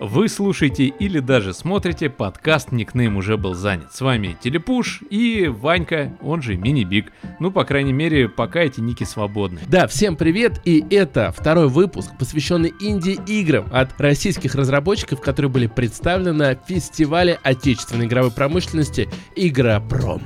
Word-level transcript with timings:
Вы 0.00 0.28
слушаете 0.28 0.86
или 0.86 1.18
даже 1.18 1.52
смотрите 1.52 2.08
подкаст 2.08 2.70
«Никнейм 2.70 3.16
уже 3.16 3.36
был 3.36 3.54
занят». 3.54 3.92
С 3.92 4.00
вами 4.00 4.36
Телепуш 4.40 5.02
и 5.10 5.48
Ванька, 5.48 6.16
он 6.22 6.40
же 6.40 6.56
Мини-Биг. 6.56 7.12
Ну, 7.40 7.50
по 7.50 7.64
крайней 7.64 7.92
мере, 7.92 8.28
пока 8.28 8.60
эти 8.60 8.80
ники 8.80 9.02
свободны. 9.02 9.60
Да, 9.66 9.88
всем 9.88 10.14
привет, 10.14 10.60
и 10.64 10.84
это 10.90 11.34
второй 11.36 11.66
выпуск, 11.68 12.12
посвященный 12.16 12.72
инди-играм 12.80 13.66
от 13.72 14.00
российских 14.00 14.54
разработчиков, 14.54 15.20
которые 15.20 15.50
были 15.50 15.66
представлены 15.66 16.32
на 16.32 16.54
фестивале 16.54 17.40
отечественной 17.42 18.06
игровой 18.06 18.30
промышленности 18.30 19.08
Игропром. 19.34 20.22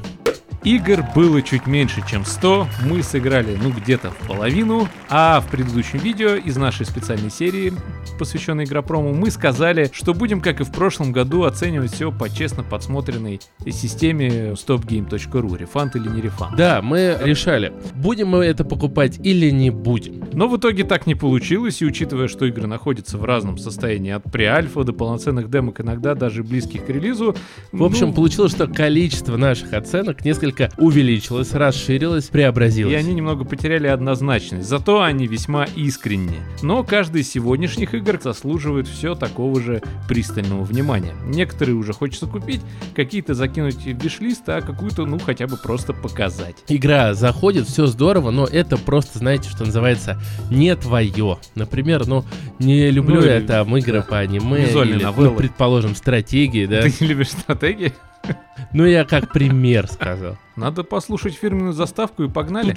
Игр 0.65 1.05
было 1.15 1.43
чуть 1.43 1.67
меньше, 1.67 2.03
чем 2.09 2.25
100, 2.25 2.69
мы 2.89 3.03
сыграли, 3.03 3.59
ну, 3.61 3.71
где-то 3.71 4.13
в 4.13 4.29
половину, 4.29 4.89
а 5.09 5.41
в 5.41 5.49
предыдущем 5.49 5.99
видео 5.99 6.37
из 6.37 6.57
нашей 6.57 6.87
специальной 6.87 7.31
серии, 7.31 7.73
посвященной 8.17 8.65
Игропрому, 8.65 9.13
мы 9.13 9.33
сказали, 9.33 9.91
что 9.93 10.15
будем, 10.15 10.41
как 10.41 10.61
и 10.61 10.65
в 10.65 10.71
прошлом 10.71 11.11
году, 11.11 11.43
оценивать 11.43 11.93
все 11.93 12.13
по 12.13 12.31
честно 12.31 12.63
подсмотренной 12.63 13.41
системе 13.67 14.53
stopgame.ru, 14.53 15.59
рефанд 15.59 15.97
или 15.97 16.09
не 16.09 16.21
рефанд. 16.21 16.57
Да, 16.57 16.81
мы 16.81 17.19
решали, 17.21 17.73
будем 17.95 18.29
мы 18.29 18.45
это 18.45 18.65
покупать 18.65 19.19
или 19.19 19.51
не 19.51 19.71
будем. 19.71 20.29
Но 20.33 20.47
в 20.47 20.57
итоге 20.57 20.85
так 20.85 21.09
не 21.09 21.17
получилось, 21.17 21.83
и 21.83 21.87
учитывая, 21.87 22.29
что 22.29 22.47
игры 22.47 22.69
находятся 22.69 23.19
в 23.19 23.25
разном 23.25 23.59
состоянии 23.59 24.13
от 24.13 24.31
преальфа 24.31 24.85
до 24.85 24.93
полноценных 24.93 25.51
демок, 25.51 25.81
иногда 25.81 26.15
даже 26.15 26.45
близких 26.45 26.87
к 26.87 26.89
релизу. 26.89 27.35
В 27.73 27.83
общем, 27.83 28.09
ну, 28.09 28.15
получилось, 28.15 28.53
что 28.53 28.69
количество 28.69 29.37
наших 29.37 29.73
оценок 29.73 30.25
несколько 30.25 30.52
увеличилось, 30.77 31.53
расширилось, 31.55 32.27
преобразилось. 32.27 32.93
И 32.93 32.97
они 32.97 33.15
немного 33.15 33.45
потеряли 33.45 33.87
однозначность, 33.87 34.69
зато 34.69 35.03
они 35.03 35.27
весьма 35.27 35.65
искренние. 35.77 36.41
Но 36.63 36.85
каждый 36.85 37.23
из 37.23 37.31
сегодняшних 37.31 37.95
игр 37.95 38.21
заслуживает 38.23 38.89
все 38.89 39.15
такого 39.15 39.61
же 39.61 39.83
пристального 40.09 40.63
внимания. 40.63 41.15
Некоторые 41.25 41.77
уже 41.77 41.93
хочется 41.93 42.27
купить, 42.27 42.61
какие-то 42.95 43.35
закинуть 43.35 43.77
в 43.77 43.87
виш-лист, 43.87 44.49
а 44.49 44.61
какую-то, 44.61 45.07
ну, 45.07 45.19
хотя 45.19 45.47
бы 45.47 45.57
просто 45.57 45.93
показать. 45.93 46.57
Игра 46.69 47.15
заходит, 47.15 47.67
все 47.67 47.87
здорово, 47.87 48.31
но 48.31 48.47
это 48.47 48.77
просто, 48.77 49.19
знаете, 49.19 49.49
что 49.49 49.65
называется, 49.65 50.21
не 50.51 50.75
твое. 50.77 51.39
Например, 51.55 52.07
ну, 52.07 52.25
не 52.59 52.91
люблю 52.91 53.21
ну, 53.21 53.27
я 53.27 53.41
там 53.41 53.77
игры 53.77 53.99
да. 53.99 54.03
по 54.03 54.19
аниме 54.19 54.65
или, 54.65 55.05
ну, 55.17 55.35
предположим, 55.35 55.95
стратегии, 55.95 56.67
да. 56.67 56.83
Ты 56.83 56.93
не 57.01 57.07
любишь 57.09 57.31
стратегии? 57.31 57.93
Ну, 58.73 58.87
я 58.87 59.05
как 59.05 59.31
пример 59.33 59.87
сказал. 59.87 60.39
Надо 60.57 60.83
послушать 60.83 61.35
фирменную 61.35 61.75
заставку 61.75 62.23
и 62.23 62.29
погнали. 62.29 62.73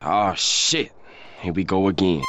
Oh 0.00 0.34
shit. 0.34 0.90
Here 1.42 1.52
we 1.52 1.64
go 1.64 1.88
again. 1.88 2.22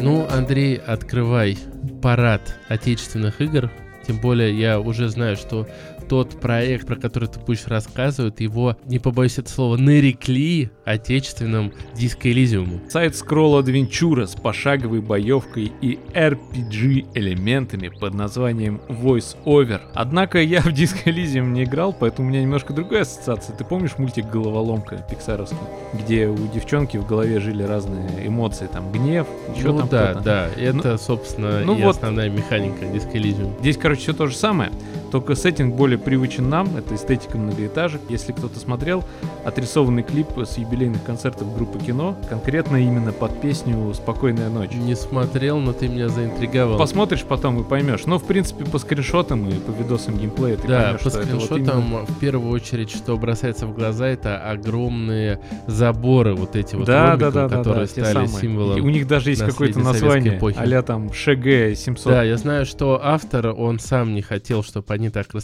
Ну, 0.00 0.26
Андрей, 0.30 0.76
открывай 0.76 1.58
парад 2.00 2.54
отечественных 2.68 3.40
игр. 3.40 3.70
Тем 4.06 4.20
более 4.20 4.56
я 4.56 4.78
уже 4.78 5.08
знаю, 5.08 5.36
что 5.36 5.66
тот 6.08 6.40
проект, 6.40 6.86
про 6.86 6.96
который 6.96 7.28
ты 7.28 7.40
будешь 7.40 7.66
рассказывать, 7.66 8.40
его, 8.40 8.76
не 8.86 8.98
побоюсь 8.98 9.38
этого 9.38 9.54
слова, 9.54 9.76
нарекли 9.76 10.70
отечественным 10.84 11.72
диско 11.94 12.30
Элизиуму. 12.30 12.80
Сайт 12.88 13.16
скролл 13.16 13.56
адвенчура 13.56 14.26
с 14.26 14.34
пошаговой 14.34 15.00
боевкой 15.00 15.72
и 15.80 15.98
RPG 16.14 17.08
элементами 17.14 17.88
под 17.88 18.14
названием 18.14 18.80
Voice 18.88 19.36
Over. 19.44 19.80
Однако 19.94 20.40
я 20.40 20.60
в 20.60 20.72
диско 20.72 21.10
Элизиум 21.10 21.52
не 21.52 21.64
играл, 21.64 21.92
поэтому 21.92 22.28
у 22.28 22.30
меня 22.30 22.42
немножко 22.42 22.72
другая 22.72 23.02
ассоциация. 23.02 23.56
Ты 23.56 23.64
помнишь 23.64 23.98
мультик 23.98 24.26
«Головоломка» 24.30 25.04
пиксаровский, 25.10 25.58
где 25.94 26.28
у 26.28 26.36
девчонки 26.54 26.96
в 26.96 27.06
голове 27.06 27.40
жили 27.40 27.62
разные 27.62 28.26
эмоции, 28.26 28.68
там 28.72 28.92
гнев, 28.92 29.26
еще 29.56 29.72
ну, 29.72 29.78
там 29.78 29.88
да, 29.88 30.14
да, 30.14 30.48
это, 30.56 30.92
ну, 30.92 30.98
собственно, 30.98 31.60
ну, 31.64 31.76
и 31.76 31.82
вот, 31.82 31.96
основная 31.96 32.30
механика 32.30 32.86
диско 32.86 33.16
Элизиум. 33.16 33.54
Здесь, 33.60 33.76
короче, 33.76 34.02
все 34.02 34.12
то 34.12 34.26
же 34.26 34.36
самое, 34.36 34.70
только 35.10 35.34
сеттинг 35.34 35.74
более 35.74 35.95
привычен 35.98 36.48
нам, 36.48 36.76
это 36.76 36.94
эстетика 36.94 37.38
многоэтажек. 37.38 38.00
Если 38.08 38.32
кто-то 38.32 38.58
смотрел 38.58 39.04
отрисованный 39.44 40.02
клип 40.02 40.28
с 40.36 40.58
юбилейных 40.58 41.02
концертов 41.04 41.54
группы 41.54 41.78
кино, 41.78 42.16
конкретно 42.28 42.76
именно 42.76 43.12
под 43.12 43.40
песню 43.40 43.92
«Спокойная 43.94 44.48
ночь». 44.48 44.72
Не 44.72 44.94
смотрел, 44.94 45.58
но 45.58 45.72
ты 45.72 45.88
меня 45.88 46.08
заинтриговал. 46.08 46.78
Посмотришь 46.78 47.24
потом 47.24 47.60
и 47.60 47.64
поймешь. 47.64 48.06
Но, 48.06 48.18
в 48.18 48.24
принципе, 48.24 48.64
по 48.64 48.78
скриншотам 48.78 49.48
и 49.48 49.54
по 49.54 49.70
видосам 49.70 50.18
геймплея 50.18 50.56
ты 50.56 50.68
да, 50.68 50.82
поймешь, 50.82 51.00
по 51.00 51.10
скриншотам 51.10 51.58
вот 51.58 51.58
именно... 51.58 52.06
в 52.06 52.18
первую 52.18 52.52
очередь, 52.52 52.90
что 52.90 53.16
бросается 53.16 53.66
в 53.66 53.74
глаза, 53.74 54.06
это 54.06 54.38
огромные 54.38 55.40
заборы 55.66 56.34
вот 56.34 56.56
эти 56.56 56.74
вот 56.74 56.86
да, 56.86 57.10
ромбиком, 57.10 57.32
да, 57.32 57.48
да, 57.48 57.56
которые 57.56 57.86
да, 57.86 58.10
стали 58.10 58.26
символом 58.26 58.78
и 58.78 58.80
У 58.80 58.88
них 58.88 59.06
даже 59.06 59.30
есть 59.30 59.42
какое-то 59.42 59.78
название, 59.80 60.38
а 60.38 60.82
там 60.82 61.08
ШГ-700. 61.08 62.00
Да, 62.04 62.22
я 62.22 62.36
знаю, 62.36 62.66
что 62.66 63.00
автор, 63.02 63.48
он 63.48 63.78
сам 63.78 64.14
не 64.14 64.22
хотел, 64.22 64.62
чтобы 64.62 64.92
они 64.94 65.10
так 65.10 65.34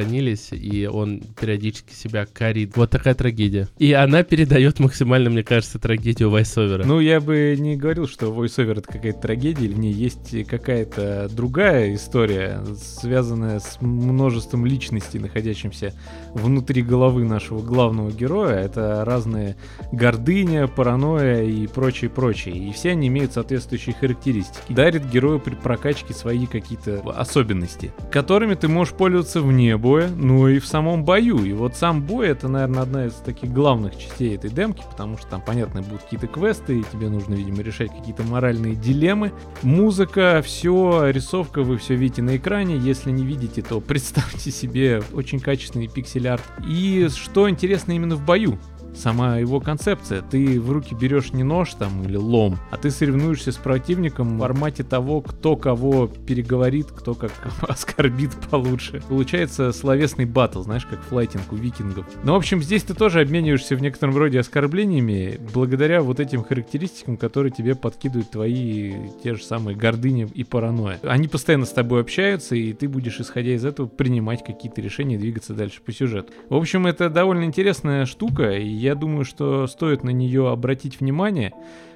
распространились, 0.00 0.48
и 0.52 0.86
он 0.86 1.20
периодически 1.38 1.92
себя 1.94 2.26
корит. 2.26 2.76
Вот 2.76 2.90
такая 2.90 3.14
трагедия. 3.14 3.68
И 3.78 3.92
она 3.92 4.22
передает 4.22 4.80
максимально, 4.80 5.30
мне 5.30 5.42
кажется, 5.42 5.78
трагедию 5.78 6.30
войсовера. 6.30 6.84
Ну, 6.84 7.00
я 7.00 7.20
бы 7.20 7.56
не 7.58 7.76
говорил, 7.76 8.08
что 8.08 8.32
войсовер 8.32 8.78
это 8.78 8.92
какая-то 8.92 9.20
трагедия, 9.20 9.66
или 9.66 9.74
в 9.74 9.78
ней 9.78 9.92
есть 9.92 10.46
какая-то 10.46 11.28
другая 11.30 11.94
история, 11.94 12.62
связанная 12.76 13.60
с 13.60 13.80
множеством 13.80 14.66
личностей, 14.66 15.18
находящихся 15.18 15.92
внутри 16.34 16.82
головы 16.82 17.24
нашего 17.24 17.60
главного 17.60 18.10
героя. 18.10 18.56
Это 18.56 19.04
разные 19.04 19.56
гордыня, 19.92 20.66
паранойя 20.66 21.42
и 21.42 21.66
прочее, 21.66 22.10
прочее. 22.10 22.56
И 22.56 22.72
все 22.72 22.90
они 22.90 23.08
имеют 23.08 23.32
соответствующие 23.32 23.94
характеристики. 23.94 24.72
Дарит 24.72 25.08
герою 25.10 25.40
при 25.40 25.54
прокачке 25.54 26.14
свои 26.14 26.46
какие-то 26.46 27.00
особенности, 27.16 27.92
которыми 28.10 28.54
ты 28.54 28.68
можешь 28.68 28.94
пользоваться 28.94 29.40
вне 29.40 29.76
боя, 29.90 30.08
ну 30.16 30.46
и 30.46 30.60
в 30.60 30.66
самом 30.66 31.04
бою. 31.04 31.44
И 31.44 31.52
вот 31.52 31.74
сам 31.74 32.00
бой 32.00 32.28
это, 32.28 32.46
наверное, 32.46 32.82
одна 32.82 33.06
из 33.06 33.14
таких 33.14 33.52
главных 33.52 33.98
частей 33.98 34.36
этой 34.36 34.48
демки, 34.48 34.84
потому 34.88 35.18
что 35.18 35.26
там, 35.26 35.42
понятно, 35.44 35.82
будут 35.82 36.02
какие-то 36.02 36.28
квесты, 36.28 36.78
и 36.78 36.84
тебе 36.92 37.08
нужно, 37.08 37.34
видимо, 37.34 37.60
решать 37.62 37.90
какие-то 37.90 38.22
моральные 38.22 38.76
дилеммы. 38.76 39.32
Музыка, 39.62 40.42
все, 40.44 41.10
рисовка, 41.10 41.62
вы 41.62 41.76
все 41.76 41.96
видите 41.96 42.22
на 42.22 42.36
экране. 42.36 42.76
Если 42.76 43.10
не 43.10 43.24
видите, 43.24 43.62
то 43.62 43.80
представьте 43.90 44.52
себе 44.52 45.02
очень 45.12 45.40
качественный 45.40 45.88
пиксель-арт. 45.88 46.44
И 46.68 47.08
что 47.12 47.50
интересно 47.50 47.90
именно 47.90 48.14
в 48.14 48.24
бою? 48.24 48.60
Сама 48.94 49.38
его 49.38 49.60
концепция. 49.60 50.22
Ты 50.22 50.60
в 50.60 50.70
руки 50.70 50.94
берешь 50.94 51.32
не 51.32 51.42
нож 51.42 51.74
там 51.74 52.02
или 52.02 52.16
лом, 52.16 52.58
а 52.70 52.76
ты 52.76 52.90
соревнуешься 52.90 53.52
с 53.52 53.56
противником 53.56 54.36
в 54.36 54.40
формате 54.40 54.82
того, 54.82 55.20
кто 55.20 55.56
кого 55.56 56.06
переговорит, 56.06 56.88
кто 56.90 57.14
как 57.14 57.32
оскорбит 57.68 58.32
получше. 58.50 59.02
Получается 59.08 59.72
словесный 59.72 60.24
батл, 60.24 60.62
знаешь, 60.62 60.86
как 60.86 61.00
флайтинг 61.02 61.52
у 61.52 61.56
викингов. 61.56 62.06
Ну, 62.24 62.32
в 62.32 62.36
общем, 62.36 62.62
здесь 62.62 62.82
ты 62.82 62.94
тоже 62.94 63.20
обмениваешься 63.20 63.76
в 63.76 63.82
некотором 63.82 64.16
роде 64.16 64.40
оскорблениями 64.40 65.38
благодаря 65.52 66.02
вот 66.02 66.20
этим 66.20 66.42
характеристикам, 66.42 67.16
которые 67.16 67.52
тебе 67.52 67.74
подкидывают 67.74 68.30
твои 68.30 68.94
те 69.22 69.34
же 69.34 69.42
самые 69.42 69.76
гордыни 69.76 70.28
и 70.34 70.44
паранойя. 70.44 70.98
Они 71.02 71.28
постоянно 71.28 71.66
с 71.66 71.70
тобой 71.70 72.00
общаются, 72.00 72.54
и 72.54 72.72
ты 72.72 72.88
будешь, 72.88 73.20
исходя 73.20 73.54
из 73.54 73.64
этого, 73.64 73.86
принимать 73.86 74.44
какие-то 74.44 74.80
решения 74.80 75.16
и 75.16 75.18
двигаться 75.18 75.54
дальше 75.54 75.80
по 75.84 75.92
сюжету. 75.92 76.32
В 76.48 76.54
общем, 76.54 76.86
это 76.86 77.10
довольно 77.10 77.44
интересная 77.44 78.06
штука, 78.06 78.52
и 78.52 78.68
я 78.80 78.94
думаю, 78.94 79.24
что 79.24 79.66
стоит 79.66 80.02
на 80.04 80.10
нее 80.10 80.50
обратить 80.50 81.00
внимание. 81.00 81.52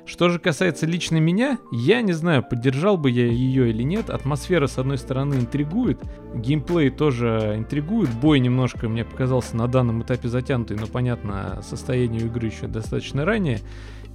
Что 0.06 0.28
же 0.28 0.39
касается 0.39 0.84
лично 0.84 1.17
меня, 1.17 1.59
я 1.72 2.03
не 2.03 2.12
знаю, 2.12 2.43
поддержал 2.43 2.99
бы 2.99 3.11
я 3.11 3.27
ее 3.27 3.71
или 3.71 3.83
нет. 3.83 4.11
Атмосфера, 4.11 4.67
с 4.67 4.76
одной 4.76 4.99
стороны, 4.99 5.37
интригует, 5.37 5.99
геймплей 6.35 6.91
тоже 6.91 7.55
интригует. 7.56 8.11
Бой 8.11 8.38
немножко 8.38 8.87
мне 8.88 9.05
показался 9.05 9.56
на 9.56 9.67
данном 9.67 10.03
этапе 10.03 10.29
затянутый, 10.29 10.76
но 10.76 10.87
понятно, 10.87 11.61
состояние 11.62 12.26
игры 12.26 12.49
еще 12.49 12.67
достаточно 12.67 13.25
ранее 13.25 13.61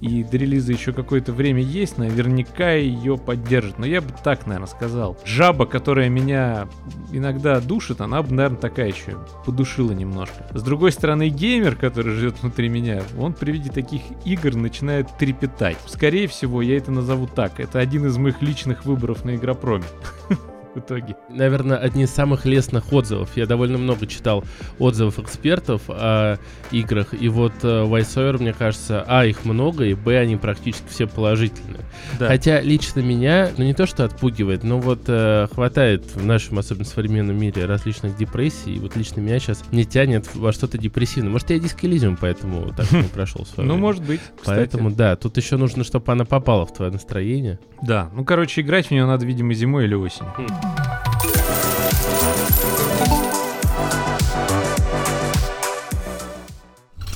и 0.00 0.24
до 0.24 0.36
релиза 0.36 0.72
еще 0.72 0.92
какое-то 0.92 1.32
время 1.32 1.62
есть, 1.62 1.98
наверняка 1.98 2.72
ее 2.72 3.18
поддержит. 3.18 3.78
Но 3.78 3.86
я 3.86 4.00
бы 4.00 4.08
так, 4.24 4.46
наверное, 4.46 4.68
сказал. 4.68 5.16
Жаба, 5.24 5.66
которая 5.66 6.08
меня 6.08 6.68
иногда 7.12 7.60
душит, 7.60 8.00
она 8.00 8.22
бы, 8.22 8.34
наверное, 8.34 8.58
такая 8.58 8.88
еще 8.88 9.18
подушила 9.44 9.92
немножко. 9.92 10.46
С 10.54 10.62
другой 10.62 10.92
стороны, 10.92 11.28
геймер, 11.28 11.76
который 11.76 12.14
живет 12.14 12.40
внутри 12.42 12.68
меня, 12.68 13.02
он 13.18 13.32
при 13.32 13.52
виде 13.52 13.70
таких 13.70 14.02
игр 14.24 14.54
начинает 14.54 15.08
трепетать. 15.18 15.78
Скорее 15.86 16.26
всего, 16.28 16.62
я 16.62 16.76
это 16.76 16.90
назову 16.90 17.26
так. 17.26 17.60
Это 17.60 17.78
один 17.78 18.06
из 18.06 18.16
моих 18.16 18.42
личных 18.42 18.84
выборов 18.84 19.24
на 19.24 19.36
Игропроме. 19.36 19.84
в 20.74 20.78
итоге. 20.78 21.16
Наверное, 21.28 21.76
одни 21.76 22.04
из 22.04 22.10
самых 22.10 22.44
лестных 22.44 22.92
отзывов. 22.92 23.30
Я 23.36 23.46
довольно 23.46 23.78
много 23.78 24.06
читал 24.06 24.44
отзывов 24.78 25.18
экспертов 25.18 25.82
о 25.88 26.38
играх. 26.70 27.14
И 27.18 27.28
вот 27.28 27.52
э, 27.62 27.66
VoiceOver, 27.66 28.38
мне 28.38 28.52
кажется, 28.52 29.04
а, 29.06 29.24
их 29.26 29.44
много, 29.44 29.84
и 29.84 29.94
б, 29.94 30.18
они 30.18 30.36
практически 30.36 30.86
все 30.88 31.06
положительные. 31.06 31.82
Да. 32.18 32.28
Хотя 32.28 32.60
лично 32.60 33.00
меня, 33.00 33.50
ну 33.56 33.64
не 33.64 33.74
то 33.74 33.86
что 33.86 34.04
отпугивает, 34.04 34.64
но 34.64 34.78
вот 34.78 35.02
э, 35.06 35.48
хватает 35.52 36.04
в 36.14 36.24
нашем, 36.24 36.58
особенно 36.58 36.84
современном 36.84 37.38
мире, 37.38 37.66
различных 37.66 38.16
депрессий. 38.16 38.74
И 38.76 38.78
вот 38.78 38.96
лично 38.96 39.20
меня 39.20 39.38
сейчас 39.38 39.62
не 39.72 39.84
тянет 39.84 40.34
во 40.34 40.52
что-то 40.52 40.78
депрессивное. 40.78 41.30
Может, 41.30 41.50
я 41.50 41.58
диск 41.58 41.80
поэтому 42.20 42.72
так 42.74 42.90
не 42.92 43.02
прошел 43.04 43.46
свое 43.46 43.68
Ну, 43.68 43.76
может 43.76 44.04
быть. 44.04 44.20
Поэтому, 44.44 44.90
да, 44.90 45.16
тут 45.16 45.36
еще 45.36 45.56
нужно, 45.56 45.84
чтобы 45.84 46.10
она 46.12 46.24
попала 46.24 46.66
в 46.66 46.72
твое 46.72 46.92
настроение. 46.92 47.58
Да, 47.82 48.10
ну, 48.14 48.24
короче, 48.24 48.60
играть 48.60 48.86
в 48.86 48.90
нее 48.90 49.06
надо, 49.06 49.24
видимо, 49.24 49.54
зимой 49.54 49.84
или 49.84 49.94
осенью. 49.94 50.32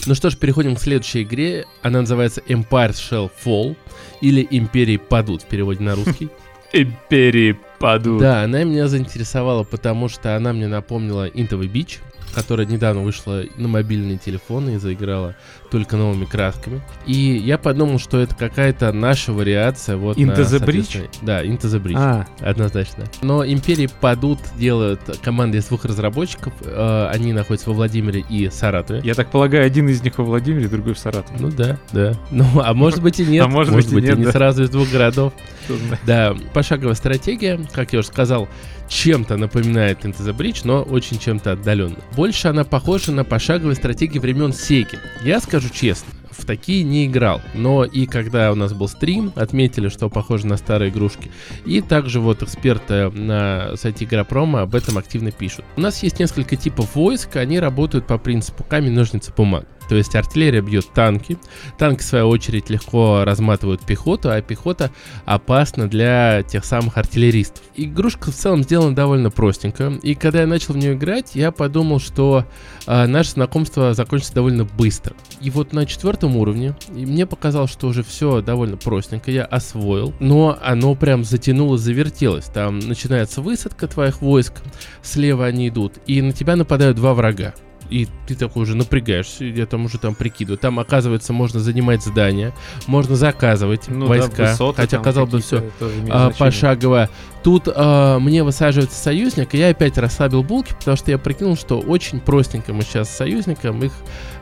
Ну 0.06 0.14
что 0.14 0.28
ж, 0.28 0.36
переходим 0.36 0.76
к 0.76 0.80
следующей 0.80 1.22
игре. 1.22 1.64
Она 1.82 2.00
называется 2.00 2.42
Empire 2.46 2.92
Shall 2.92 3.30
Fall 3.42 3.74
или 4.20 4.46
Империи 4.50 4.98
падут 4.98 5.42
в 5.42 5.46
переводе 5.46 5.82
на 5.82 5.94
русский. 5.94 6.28
Империи 6.72 7.56
падут. 7.78 8.20
Да, 8.20 8.42
она 8.42 8.64
меня 8.64 8.88
заинтересовала, 8.88 9.64
потому 9.64 10.08
что 10.08 10.36
она 10.36 10.52
мне 10.52 10.66
напомнила 10.66 11.26
Интовый 11.26 11.68
Бич, 11.68 12.00
которая 12.34 12.66
недавно 12.66 13.00
вышла 13.00 13.44
на 13.56 13.68
мобильные 13.68 14.18
телефоны 14.18 14.74
и 14.74 14.78
заиграла 14.78 15.36
только 15.74 15.96
новыми 15.96 16.24
красками. 16.24 16.80
И 17.04 17.14
я 17.14 17.58
подумал, 17.58 17.98
что 17.98 18.20
это 18.20 18.32
какая-то 18.36 18.92
наша 18.92 19.32
вариация. 19.32 19.96
Вот 19.96 20.16
Into 20.16 20.26
на, 20.26 20.42
the 20.42 20.64
Bridge? 20.64 21.08
Да, 21.20 21.44
Into 21.44 21.62
the 21.62 21.82
Bridge. 21.82 21.96
А, 21.96 22.26
Однозначно. 22.38 23.06
Но 23.22 23.44
Империи 23.44 23.88
падут 24.00 24.38
делают 24.56 25.00
команда 25.20 25.58
из 25.58 25.64
двух 25.64 25.84
разработчиков. 25.84 26.52
Э, 26.60 27.08
они 27.12 27.32
находятся 27.32 27.70
во 27.70 27.74
Владимире 27.74 28.24
и 28.30 28.48
Саратове. 28.50 29.00
я 29.02 29.14
так 29.14 29.32
полагаю, 29.32 29.66
один 29.66 29.88
из 29.88 30.00
них 30.00 30.16
во 30.16 30.22
Владимире, 30.22 30.68
другой 30.68 30.94
в 30.94 30.98
Саратове. 31.00 31.40
Ну 31.40 31.50
да, 31.50 31.76
да. 31.90 32.12
Ну, 32.30 32.46
а 32.64 32.72
может 32.72 33.02
быть 33.02 33.18
и 33.18 33.26
нет. 33.26 33.44
А 33.44 33.48
может 33.48 33.74
быть 33.74 33.90
и 33.90 33.96
нет, 33.96 34.16
не 34.16 34.26
да. 34.26 34.30
сразу 34.30 34.62
из 34.62 34.70
двух 34.70 34.88
городов. 34.92 35.32
Да, 36.06 36.36
пошаговая 36.52 36.94
стратегия, 36.94 37.58
как 37.72 37.94
я 37.94 38.00
уже 38.00 38.08
сказал, 38.08 38.48
чем-то 38.88 39.36
напоминает 39.36 40.04
Into 40.04 40.20
the 40.20 40.36
Bridge, 40.36 40.60
но 40.64 40.82
очень 40.82 41.18
чем-то 41.18 41.52
отдаленно. 41.52 41.96
Больше 42.14 42.48
она 42.48 42.64
похожа 42.64 43.12
на 43.12 43.24
пошаговые 43.24 43.74
стратегии 43.74 44.18
времен 44.18 44.52
Сеги. 44.52 44.98
Я 45.22 45.40
скажу 45.40 45.63
честно, 45.70 46.12
в 46.30 46.44
такие 46.44 46.82
не 46.82 47.06
играл. 47.06 47.40
Но 47.54 47.84
и 47.84 48.06
когда 48.06 48.52
у 48.52 48.54
нас 48.54 48.72
был 48.72 48.88
стрим, 48.88 49.32
отметили, 49.36 49.88
что 49.88 50.08
похоже 50.08 50.46
на 50.46 50.56
старые 50.56 50.90
игрушки. 50.90 51.30
И 51.64 51.80
также 51.80 52.20
вот 52.20 52.42
эксперты 52.42 53.10
на 53.10 53.76
сайте 53.76 54.04
Игропрома 54.04 54.62
об 54.62 54.74
этом 54.74 54.98
активно 54.98 55.30
пишут. 55.30 55.64
У 55.76 55.80
нас 55.80 56.02
есть 56.02 56.18
несколько 56.18 56.56
типов 56.56 56.94
войск, 56.94 57.36
они 57.36 57.58
работают 57.58 58.06
по 58.06 58.18
принципу 58.18 58.64
камень, 58.64 58.92
ножницы, 58.92 59.32
бумага. 59.36 59.66
То 59.88 59.96
есть 59.96 60.14
артиллерия 60.14 60.60
бьет 60.60 60.88
танки, 60.92 61.38
танки, 61.78 62.02
в 62.02 62.04
свою 62.04 62.28
очередь, 62.28 62.70
легко 62.70 63.24
разматывают 63.24 63.82
пехоту, 63.82 64.30
а 64.30 64.40
пехота 64.40 64.90
опасна 65.24 65.88
для 65.88 66.42
тех 66.42 66.64
самых 66.64 66.98
артиллеристов. 66.98 67.62
Игрушка 67.76 68.30
в 68.30 68.34
целом 68.34 68.62
сделана 68.62 68.94
довольно 68.94 69.30
простенько, 69.30 69.92
и 70.02 70.14
когда 70.14 70.42
я 70.42 70.46
начал 70.46 70.74
в 70.74 70.76
нее 70.76 70.94
играть, 70.94 71.34
я 71.34 71.50
подумал, 71.50 72.00
что 72.00 72.44
а, 72.86 73.06
наше 73.06 73.32
знакомство 73.32 73.94
закончится 73.94 74.34
довольно 74.34 74.64
быстро. 74.64 75.14
И 75.40 75.50
вот 75.50 75.72
на 75.72 75.86
четвертом 75.86 76.36
уровне 76.36 76.74
мне 76.88 77.26
показалось, 77.26 77.70
что 77.70 77.88
уже 77.88 78.02
все 78.02 78.40
довольно 78.40 78.76
простенько, 78.76 79.30
я 79.30 79.44
освоил, 79.44 80.14
но 80.20 80.58
оно 80.62 80.94
прям 80.94 81.24
затянуло, 81.24 81.78
завертелось. 81.78 82.46
Там 82.46 82.78
начинается 82.78 83.40
высадка 83.40 83.86
твоих 83.88 84.22
войск, 84.22 84.54
слева 85.02 85.46
они 85.46 85.68
идут, 85.68 85.94
и 86.06 86.22
на 86.22 86.32
тебя 86.32 86.56
нападают 86.56 86.96
два 86.96 87.14
врага. 87.14 87.54
И 87.90 88.08
ты 88.26 88.34
такой 88.34 88.62
уже 88.62 88.76
напрягаешься, 88.76 89.44
я 89.44 89.66
там 89.66 89.84
уже 89.84 89.98
там 89.98 90.14
прикидываю. 90.14 90.58
Там, 90.58 90.78
оказывается, 90.78 91.32
можно 91.32 91.60
занимать 91.60 92.02
здания, 92.02 92.52
можно 92.86 93.16
заказывать 93.16 93.88
Ну 93.88 94.02
да, 94.02 94.06
войска. 94.06 94.50
высоты 94.50 94.80
хотя, 94.82 94.98
казалось 94.98 95.30
бы, 95.30 95.40
все 95.40 95.58
а, 95.80 95.88
значение. 95.88 96.34
пошагово. 96.38 97.10
Тут 97.42 97.68
а, 97.74 98.18
мне 98.18 98.42
высаживается 98.42 98.96
союзник, 98.96 99.54
и 99.54 99.58
я 99.58 99.68
опять 99.68 99.98
расслабил 99.98 100.42
булки, 100.42 100.72
потому 100.78 100.96
что 100.96 101.10
я 101.10 101.18
прикинул, 101.18 101.56
что 101.56 101.78
очень 101.78 102.20
простенько 102.20 102.72
мы 102.72 102.82
сейчас 102.82 103.10
с 103.10 103.16
союзником 103.16 103.82
их 103.84 103.92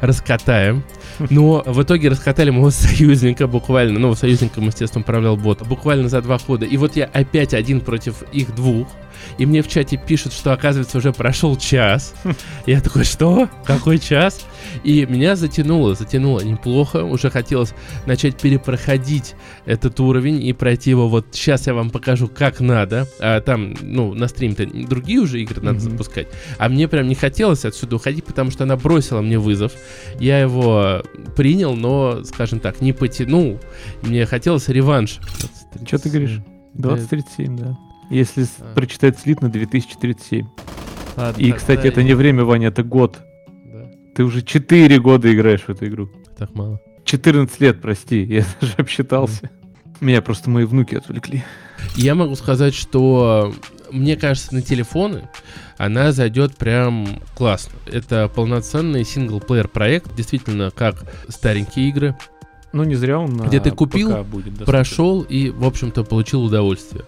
раскатаем. 0.01 0.85
Но 1.19 1.63
в 1.67 1.83
итоге 1.83 2.09
раскатали 2.09 2.51
моего 2.51 2.71
союзника 2.71 3.47
буквально. 3.47 3.99
Ну, 3.99 4.15
союзником, 4.15 4.67
естественно, 4.67 5.03
управлял 5.03 5.37
бот. 5.37 5.67
Буквально 5.67 6.09
за 6.09 6.23
два 6.23 6.39
хода. 6.39 6.65
И 6.65 6.77
вот 6.77 6.97
я 6.97 7.07
опять 7.13 7.55
один 7.55 7.81
против 7.81 8.23
их 8.33 8.55
двух. 8.55 8.89
И 9.39 9.47
мне 9.47 9.63
в 9.63 9.69
чате 9.69 9.97
пишут, 9.97 10.33
что, 10.33 10.53
оказывается, 10.53 10.99
уже 10.99 11.13
прошел 11.13 11.57
час. 11.57 12.15
Я 12.67 12.81
такой, 12.81 13.05
что? 13.05 13.49
Какой 13.65 13.99
час? 13.99 14.47
И 14.85 15.05
меня 15.07 15.37
затянуло, 15.37 15.95
затянуло 15.95 16.41
неплохо. 16.41 17.05
Уже 17.05 17.31
хотелось 17.31 17.75
начать 18.07 18.41
перепроходить 18.41 19.35
этот 19.65 19.99
уровень 20.01 20.43
и 20.45 20.53
пройти 20.53 20.91
его. 20.91 21.09
Вот 21.09 21.27
сейчас 21.33 21.67
я 21.67 21.75
вам 21.75 21.91
покажу, 21.91 22.29
как 22.29 22.61
надо. 22.61 23.07
А 23.21 23.41
там, 23.41 23.75
ну, 23.81 24.15
на 24.15 24.29
стриме-то 24.29 24.67
другие 24.89 25.21
уже 25.21 25.41
игры 25.41 25.61
надо 25.63 25.79
Мгм. 25.79 25.91
запускать. 25.91 26.29
А 26.59 26.69
мне 26.69 26.89
прям 26.89 27.09
не 27.09 27.15
хотелось 27.15 27.65
отсюда 27.65 27.97
уходить, 27.97 28.25
потому 28.25 28.51
что 28.51 28.65
она 28.65 28.77
бросила 28.77 29.21
мне 29.21 29.39
вызов. 29.39 29.73
Я 30.21 30.39
его 30.41 31.03
принял, 31.37 31.75
но, 31.75 32.23
скажем 32.25 32.61
так, 32.61 32.81
не 32.81 32.93
потянул. 32.93 33.59
Мне 34.03 34.27
хотелось 34.27 34.69
реванш. 34.69 35.19
Чё 35.87 35.99
ты 35.99 36.09
говоришь? 36.11 36.41
Да, 36.75 36.91
2037, 36.97 37.57
да. 37.57 37.77
Если 38.13 38.47
А. 38.61 38.75
прочитать 38.75 39.19
слитно, 39.19 39.49
2037. 39.51 40.47
ладно, 41.17 41.41
И, 41.41 41.45
тогда 41.47 41.57
кстати, 41.57 41.87
это 41.87 42.01
я- 42.01 42.07
не 42.07 42.15
время, 42.15 42.45
Ваня, 42.45 42.69
это 42.69 42.83
год. 42.83 43.19
Да, 43.65 43.91
Ты 44.15 44.25
уже 44.25 44.43
4 44.43 44.99
года 45.01 45.33
играешь 45.33 45.63
в 45.63 45.69
эту 45.71 45.87
игру. 45.87 46.11
так 46.37 46.55
мало. 46.55 46.81
14 47.05 47.61
лет, 47.61 47.81
прости, 47.81 48.23
я 48.25 48.45
даже 48.61 48.75
обсчитался. 48.77 49.51
Меня 50.01 50.21
просто 50.23 50.51
мои 50.51 50.65
внуки 50.65 50.95
отвлекли. 50.97 51.43
Я 51.97 52.15
могу 52.15 52.35
сказать, 52.35 52.75
что 52.75 53.53
мне 53.91 54.17
кажется, 54.17 54.55
на 54.55 54.63
телефоны 54.63 55.29
она 55.79 56.13
зайдет 56.13 56.57
прям 56.57 57.07
классно. 57.37 57.73
Это 57.91 58.29
полноценный 58.29 59.05
синглплеер 59.05 59.69
проект, 59.69 60.15
действительно, 60.15 60.71
как 60.71 61.05
старенькие 61.29 61.89
игры. 61.89 62.17
Ну, 62.73 62.85
не 62.85 62.95
зря 62.95 63.19
он 63.19 63.37
Где 63.43 63.61
ты 63.61 63.71
купил, 63.71 64.09
будет 64.25 64.45
доступен. 64.47 64.65
Прошел 64.67 65.21
и, 65.23 65.51
в 65.51 65.65
общем-то, 65.65 66.05
получил 66.05 66.43
удовольствие. 66.45 67.05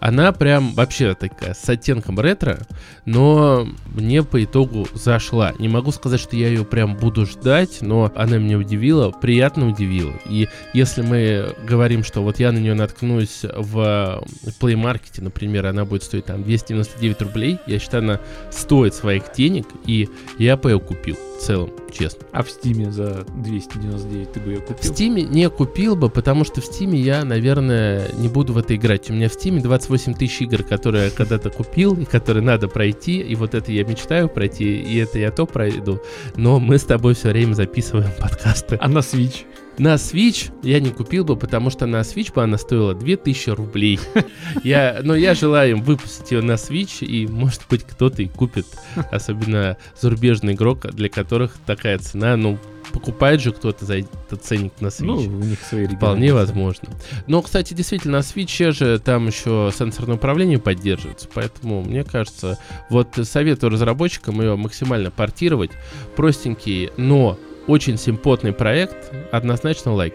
Она 0.00 0.32
прям 0.32 0.74
вообще 0.74 1.14
такая 1.14 1.54
с 1.54 1.68
оттенком 1.68 2.20
ретро, 2.20 2.60
но 3.04 3.66
мне 3.86 4.22
по 4.22 4.42
итогу 4.42 4.86
зашла. 4.94 5.52
Не 5.58 5.68
могу 5.68 5.90
сказать, 5.90 6.20
что 6.20 6.36
я 6.36 6.48
ее 6.48 6.64
прям 6.64 6.96
буду 6.96 7.26
ждать, 7.26 7.78
но 7.80 8.12
она 8.14 8.38
меня 8.38 8.58
удивила, 8.58 9.10
приятно 9.10 9.68
удивила. 9.68 10.14
И 10.26 10.48
если 10.72 11.02
мы 11.02 11.54
говорим, 11.66 12.04
что 12.04 12.22
вот 12.22 12.38
я 12.38 12.52
на 12.52 12.58
нее 12.58 12.74
наткнусь 12.74 13.40
в 13.42 14.22
Play 14.60 14.74
Market, 14.74 15.20
например, 15.22 15.66
она 15.66 15.84
будет 15.84 16.04
стоить 16.04 16.26
там 16.26 16.42
299 16.42 17.22
рублей, 17.22 17.58
я 17.66 17.78
считаю, 17.78 18.04
она 18.04 18.20
стоит 18.50 18.94
своих 18.94 19.32
денег, 19.32 19.66
и 19.84 20.08
я 20.38 20.56
бы 20.56 20.70
ее 20.70 20.80
купил 20.80 21.16
в 21.38 21.40
целом, 21.40 21.70
честно. 21.90 22.26
А 22.32 22.42
в 22.42 22.50
Стиме 22.50 22.90
за 22.90 23.24
299 23.36 24.32
ты 24.32 24.40
бы 24.40 24.50
ее 24.50 24.58
В 24.58 24.64
купил? 24.64 24.92
Стиме 24.92 25.22
не 25.22 25.48
купил 25.48 25.96
бы, 25.96 26.10
потому 26.10 26.44
что 26.44 26.60
в 26.60 26.64
Стиме 26.64 26.98
я, 26.98 27.24
наверное, 27.24 28.10
не 28.18 28.28
буду 28.28 28.52
в 28.52 28.58
это 28.58 28.74
играть. 28.74 29.08
У 29.08 29.12
меня 29.12 29.28
в 29.28 29.34
Стиме 29.34 29.60
28 29.60 30.14
тысяч 30.14 30.42
игр, 30.42 30.62
которые 30.62 31.06
я 31.06 31.10
когда-то 31.10 31.50
купил, 31.50 31.94
и 31.94 32.04
которые 32.04 32.42
надо 32.42 32.68
пройти, 32.68 33.20
и 33.20 33.34
вот 33.34 33.54
это 33.54 33.70
я 33.72 33.84
мечтаю 33.84 34.28
пройти, 34.28 34.82
и 34.82 34.98
это 34.98 35.18
я 35.18 35.30
то 35.30 35.46
пройду. 35.46 36.00
Но 36.36 36.58
мы 36.58 36.78
с 36.78 36.84
тобой 36.84 37.14
все 37.14 37.30
время 37.30 37.54
записываем 37.54 38.10
подкасты. 38.18 38.76
А 38.80 38.88
на 38.88 38.98
Switch? 38.98 39.44
На 39.78 39.94
Switch 39.94 40.50
я 40.62 40.80
не 40.80 40.90
купил 40.90 41.24
бы, 41.24 41.36
потому 41.36 41.70
что 41.70 41.86
на 41.86 42.00
Switch 42.00 42.32
бы 42.34 42.42
она 42.42 42.58
стоила 42.58 42.94
2000 42.94 43.50
рублей. 43.50 44.00
Я, 44.64 45.00
но 45.04 45.14
я 45.14 45.34
желаю 45.34 45.72
им 45.72 45.82
выпустить 45.82 46.32
ее 46.32 46.42
на 46.42 46.52
Switch, 46.52 47.04
и 47.04 47.26
может 47.26 47.62
быть 47.70 47.84
кто-то 47.84 48.22
и 48.22 48.26
купит, 48.26 48.66
особенно 49.12 49.76
зарубежный 50.00 50.54
игрок, 50.54 50.86
для 50.92 51.08
которых 51.08 51.56
такая 51.64 51.98
цена, 51.98 52.36
ну, 52.36 52.58
покупает 52.92 53.40
же 53.40 53.52
кто-то 53.52 53.84
за 53.84 53.98
этот 53.98 54.42
ценник 54.42 54.80
на 54.80 54.88
Switch. 54.88 55.04
Ну, 55.04 55.16
у 55.16 55.44
них 55.44 55.60
свои 55.60 55.86
Вполне 55.86 56.32
возможно. 56.32 56.88
Но, 57.26 57.42
кстати, 57.42 57.74
действительно, 57.74 58.18
на 58.18 58.22
Switch 58.22 58.72
же 58.72 58.98
там 58.98 59.26
еще 59.26 59.70
сенсорное 59.76 60.16
управление 60.16 60.58
поддерживается, 60.58 61.28
поэтому, 61.32 61.82
мне 61.82 62.04
кажется, 62.04 62.58
вот 62.90 63.08
советую 63.22 63.70
разработчикам 63.70 64.40
ее 64.40 64.56
максимально 64.56 65.10
портировать. 65.10 65.70
Простенький, 66.16 66.90
но 66.96 67.38
очень 67.68 67.98
симпотный 67.98 68.52
проект, 68.52 69.12
однозначно 69.30 69.92
лайк. 69.92 70.14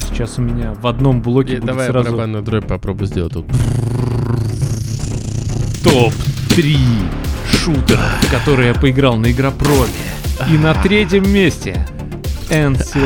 Сейчас 0.00 0.36
у 0.38 0.42
меня 0.42 0.74
в 0.74 0.86
одном 0.86 1.22
блоке 1.22 1.52
И 1.52 1.56
будет 1.56 1.66
давай 1.66 1.86
сразу 1.86 2.10
барабанную 2.10 2.42
дробь 2.42 2.66
попробуй 2.66 3.06
сделать 3.06 3.32
тут. 3.32 3.46
топ-3 5.84 6.76
шутера, 7.46 8.02
в 8.22 8.30
которые 8.30 8.68
я 8.68 8.74
поиграл 8.74 9.16
на 9.16 9.30
Игропроме. 9.30 9.92
И 10.52 10.58
на 10.58 10.74
третьем 10.74 11.32
месте 11.32 11.86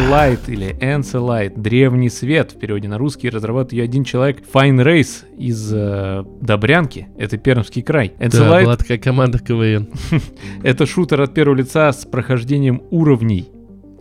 Light 0.08 0.40
или 0.46 0.76
Light, 0.80 1.60
древний 1.60 2.10
свет 2.10 2.52
в 2.52 2.60
переводе 2.60 2.86
на 2.86 2.96
русский, 2.96 3.28
разрабатывает 3.28 3.72
ее 3.72 3.82
один 3.82 4.04
человек, 4.04 4.38
Fine 4.52 4.84
Race 4.84 5.24
из 5.36 5.72
э, 5.74 6.24
Добрянки, 6.40 7.08
это 7.18 7.36
Пермский 7.38 7.82
край. 7.82 8.12
Да, 8.62 8.64
была 8.64 8.76
такая 8.76 8.98
команда 8.98 9.40
КВН. 9.40 9.88
это 10.62 10.86
шутер 10.86 11.20
от 11.22 11.34
первого 11.34 11.56
лица 11.56 11.92
с 11.92 12.04
прохождением 12.04 12.82
уровней 12.90 13.50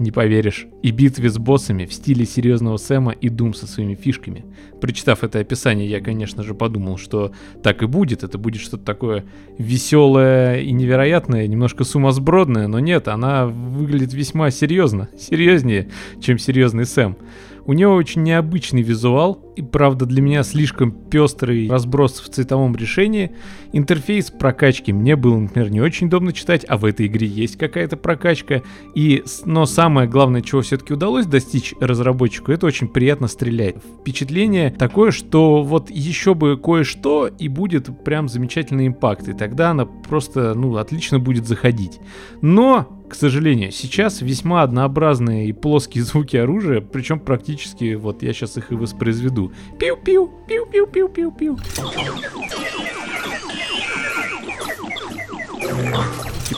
не 0.01 0.11
поверишь, 0.11 0.67
и 0.81 0.91
битве 0.91 1.29
с 1.29 1.37
боссами 1.37 1.85
в 1.85 1.93
стиле 1.93 2.25
серьезного 2.25 2.77
Сэма 2.77 3.11
и 3.11 3.29
Дум 3.29 3.53
со 3.53 3.67
своими 3.67 3.95
фишками. 3.95 4.45
Прочитав 4.81 5.23
это 5.23 5.39
описание, 5.39 5.87
я, 5.87 6.01
конечно 6.01 6.43
же, 6.43 6.53
подумал, 6.53 6.97
что 6.97 7.31
так 7.63 7.83
и 7.83 7.85
будет, 7.85 8.23
это 8.23 8.37
будет 8.37 8.61
что-то 8.61 8.83
такое 8.83 9.25
веселое 9.57 10.61
и 10.61 10.71
невероятное, 10.71 11.47
немножко 11.47 11.83
сумасбродное, 11.83 12.67
но 12.67 12.79
нет, 12.79 13.07
она 13.07 13.45
выглядит 13.45 14.13
весьма 14.13 14.51
серьезно, 14.51 15.09
серьезнее, 15.17 15.89
чем 16.19 16.37
серьезный 16.37 16.85
Сэм. 16.85 17.17
У 17.65 17.73
него 17.73 17.93
очень 17.93 18.23
необычный 18.23 18.81
визуал, 18.81 19.53
и 19.55 19.61
правда 19.61 20.05
для 20.05 20.21
меня 20.21 20.43
слишком 20.43 20.91
пестрый 20.91 21.69
разброс 21.69 22.19
в 22.19 22.29
цветовом 22.29 22.75
решении. 22.75 23.31
Интерфейс 23.73 24.31
прокачки 24.31 24.91
мне 24.91 25.15
было, 25.15 25.37
например, 25.37 25.71
не 25.71 25.81
очень 25.81 26.07
удобно 26.07 26.33
читать, 26.33 26.65
а 26.67 26.77
в 26.77 26.85
этой 26.85 27.07
игре 27.07 27.27
есть 27.27 27.57
какая-то 27.57 27.97
прокачка. 27.97 28.61
И, 28.95 29.23
но 29.45 29.65
самое 29.65 30.07
главное, 30.07 30.41
чего 30.41 30.61
все-таки 30.61 30.93
удалось 30.93 31.25
достичь 31.25 31.73
разработчику, 31.79 32.51
это 32.51 32.65
очень 32.65 32.87
приятно 32.87 33.27
стрелять. 33.27 33.75
Впечатление 34.01 34.71
такое, 34.71 35.11
что 35.11 35.63
вот 35.63 35.89
еще 35.89 36.33
бы 36.33 36.57
кое-что 36.57 37.27
и 37.27 37.47
будет 37.47 37.89
прям 38.03 38.29
замечательный 38.29 38.87
импакт, 38.87 39.27
и 39.27 39.33
тогда 39.33 39.71
она 39.71 39.85
просто, 39.85 40.53
ну, 40.55 40.77
отлично 40.77 41.19
будет 41.19 41.47
заходить. 41.47 41.99
Но 42.41 43.00
к 43.11 43.15
сожалению, 43.15 43.73
сейчас 43.73 44.21
весьма 44.21 44.63
однообразные 44.63 45.49
и 45.49 45.51
плоские 45.51 46.03
звуки 46.05 46.37
оружия, 46.37 46.79
причем 46.79 47.19
практически, 47.19 47.95
вот 47.95 48.23
я 48.23 48.31
сейчас 48.31 48.55
их 48.57 48.71
и 48.71 48.75
воспроизведу. 48.75 49.51
Пиу-пиу, 49.77 50.29
пиу-пиу-пиу-пиу-пиу 50.47 51.57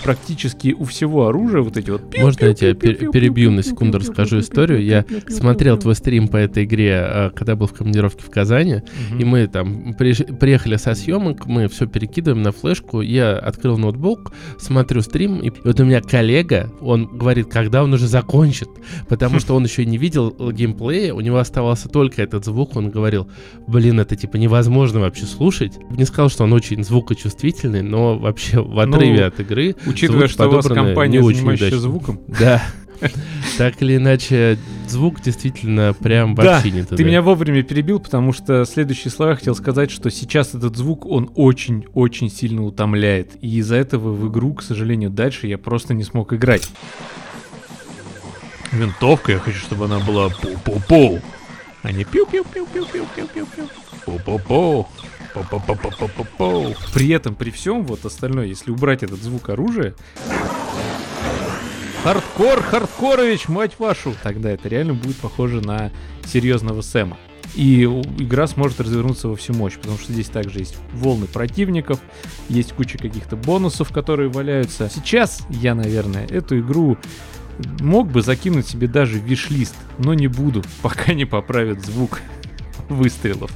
практически, 0.04 0.76
у 0.78 0.84
всего 0.86 1.28
оружия 1.28 1.62
вот 1.62 1.78
эти 1.78 1.90
вот... 1.90 2.16
Можно 2.18 2.46
я 2.46 2.54
тебя 2.54 2.74
перебью 2.74 3.52
на 3.52 3.64
секунду, 3.64 4.00
расскажу 4.00 4.40
историю? 4.40 4.84
Я 4.84 5.06
смотрел 5.28 5.78
твой 5.78 5.96
стрим 5.96 6.28
по 6.28 6.38
этой 6.38 6.66
игре, 6.66 6.96
а, 6.96 7.30
когда 7.32 7.56
был 7.56 7.68
в 7.68 7.74
командировке 7.74 8.24
в 8.24 8.30
Казани, 8.30 8.82
и 9.18 9.24
мы 9.24 9.48
там 9.48 9.94
приехали 9.94 10.76
со 10.76 10.94
съемок, 10.94 11.46
мы 11.46 11.68
все 11.68 11.88
перекидываем 11.88 12.44
на 12.44 12.52
флешку, 12.52 13.02
я 13.02 13.38
открыл 13.38 13.78
ноутбук, 13.78 14.34
смотрю 14.60 15.02
стрим, 15.02 15.40
и 15.40 15.52
вот 15.64 15.80
у 15.80 15.86
меня 15.86 16.02
коллега, 16.02 16.72
он 16.82 17.06
говорит, 17.06 17.48
когда 17.48 17.84
он 17.84 17.94
уже 17.94 18.08
закончит, 18.08 18.70
потому 19.08 19.40
что 19.40 19.56
он 19.56 19.64
еще 19.64 19.86
не 19.86 19.98
видел 19.98 20.36
геймплея, 20.52 21.14
у 21.14 21.22
него 21.22 21.38
оставался 21.38 21.90
только 21.90 22.22
этот 22.22 22.46
звук, 22.46 22.76
он 22.76 22.90
говорил, 22.90 23.28
блин, 23.68 24.00
это 24.00 24.16
типа 24.16 24.38
невозможно 24.38 25.00
вообще 25.00 25.26
слушать. 25.26 25.74
Не 25.92 26.06
сказал, 26.06 26.30
что 26.30 26.44
он 26.44 26.54
очень 26.54 26.84
звукочувствительный, 26.84 27.82
но 27.82 28.18
вообще 28.18 28.62
в 28.62 28.78
отрыве 28.80 29.22
ну, 29.22 29.28
от 29.28 29.40
игры 29.40 29.76
Учитывая, 29.94 30.28
что 30.28 30.48
у 30.48 30.52
вас 30.52 30.68
компания, 30.68 31.22
занимающаяся 31.22 31.80
звуком. 31.80 32.20
Да. 32.28 32.62
Так 33.58 33.82
или 33.82 33.98
иначе, 33.98 34.58
звук 34.88 35.22
действительно 35.22 35.94
прям 35.94 36.36
вообще 36.36 36.70
да, 36.70 36.76
не 36.76 36.84
туда. 36.84 36.96
ты 36.96 37.04
меня 37.04 37.22
вовремя 37.22 37.62
перебил, 37.62 38.00
потому 38.00 38.34
что 38.34 38.66
следующие 38.66 39.12
слова 39.12 39.32
я 39.32 39.38
хотел 39.38 39.56
сказать, 39.56 39.92
что 39.92 40.10
сейчас 40.10 40.56
этот 40.56 40.76
звук, 40.76 41.06
он 41.06 41.30
очень-очень 41.36 42.30
сильно 42.32 42.64
утомляет. 42.64 43.32
И 43.42 43.58
из-за 43.58 43.76
этого 43.76 44.12
в 44.12 44.30
игру, 44.30 44.54
к 44.54 44.64
сожалению, 44.64 45.10
дальше 45.10 45.48
я 45.48 45.58
просто 45.58 45.94
не 45.94 46.04
смог 46.04 46.34
играть. 46.34 46.68
Винтовка, 48.72 49.34
я 49.34 49.40
хочу, 49.40 49.60
чтобы 49.60 49.86
она 49.86 50.00
была 50.00 50.30
пу-пу-пу, 50.30 51.22
а 51.84 51.92
не 51.92 52.06
пиу-пиу-пиу-пиу-пиу-пиу-пиу. 52.06 53.70
Пу-пу-пу. 54.06 54.88
При 56.94 57.10
этом, 57.10 57.36
при 57.36 57.52
всем, 57.52 57.86
вот 57.86 58.06
остальное, 58.06 58.46
если 58.46 58.72
убрать 58.72 59.04
этот 59.04 59.22
звук 59.22 59.50
оружия, 59.50 59.96
Хардкор, 62.04 62.62
Хардкорович, 62.62 63.48
мать 63.48 63.76
вашу! 63.80 64.14
Тогда 64.24 64.52
это 64.52 64.68
реально 64.68 64.94
будет 64.94 65.16
похоже 65.16 65.62
на 65.62 65.90
серьезного 66.26 66.82
Сэма. 66.82 67.18
И 67.56 67.84
игра 67.84 68.48
сможет 68.48 68.82
развернуться 68.82 69.30
во 69.30 69.38
всю 69.38 69.54
мощь, 69.54 69.78
потому 69.78 69.98
что 69.98 70.12
здесь 70.12 70.28
также 70.28 70.60
есть 70.60 70.76
волны 70.92 71.28
противников, 71.28 72.00
есть 72.50 72.74
куча 72.74 72.98
каких-то 72.98 73.38
бонусов, 73.38 73.94
которые 73.94 74.30
валяются. 74.30 74.90
Сейчас 74.94 75.44
я, 75.50 75.76
наверное, 75.76 76.28
эту 76.28 76.60
игру 76.60 76.98
мог 77.80 78.12
бы 78.12 78.22
закинуть 78.22 78.68
себе 78.68 78.88
даже 78.88 79.20
в 79.20 79.24
виш-лист, 79.24 79.76
но 79.98 80.14
не 80.14 80.28
буду, 80.28 80.62
пока 80.82 81.14
не 81.14 81.24
поправят 81.24 81.86
звук 81.86 82.22
выстрелов. 82.90 83.52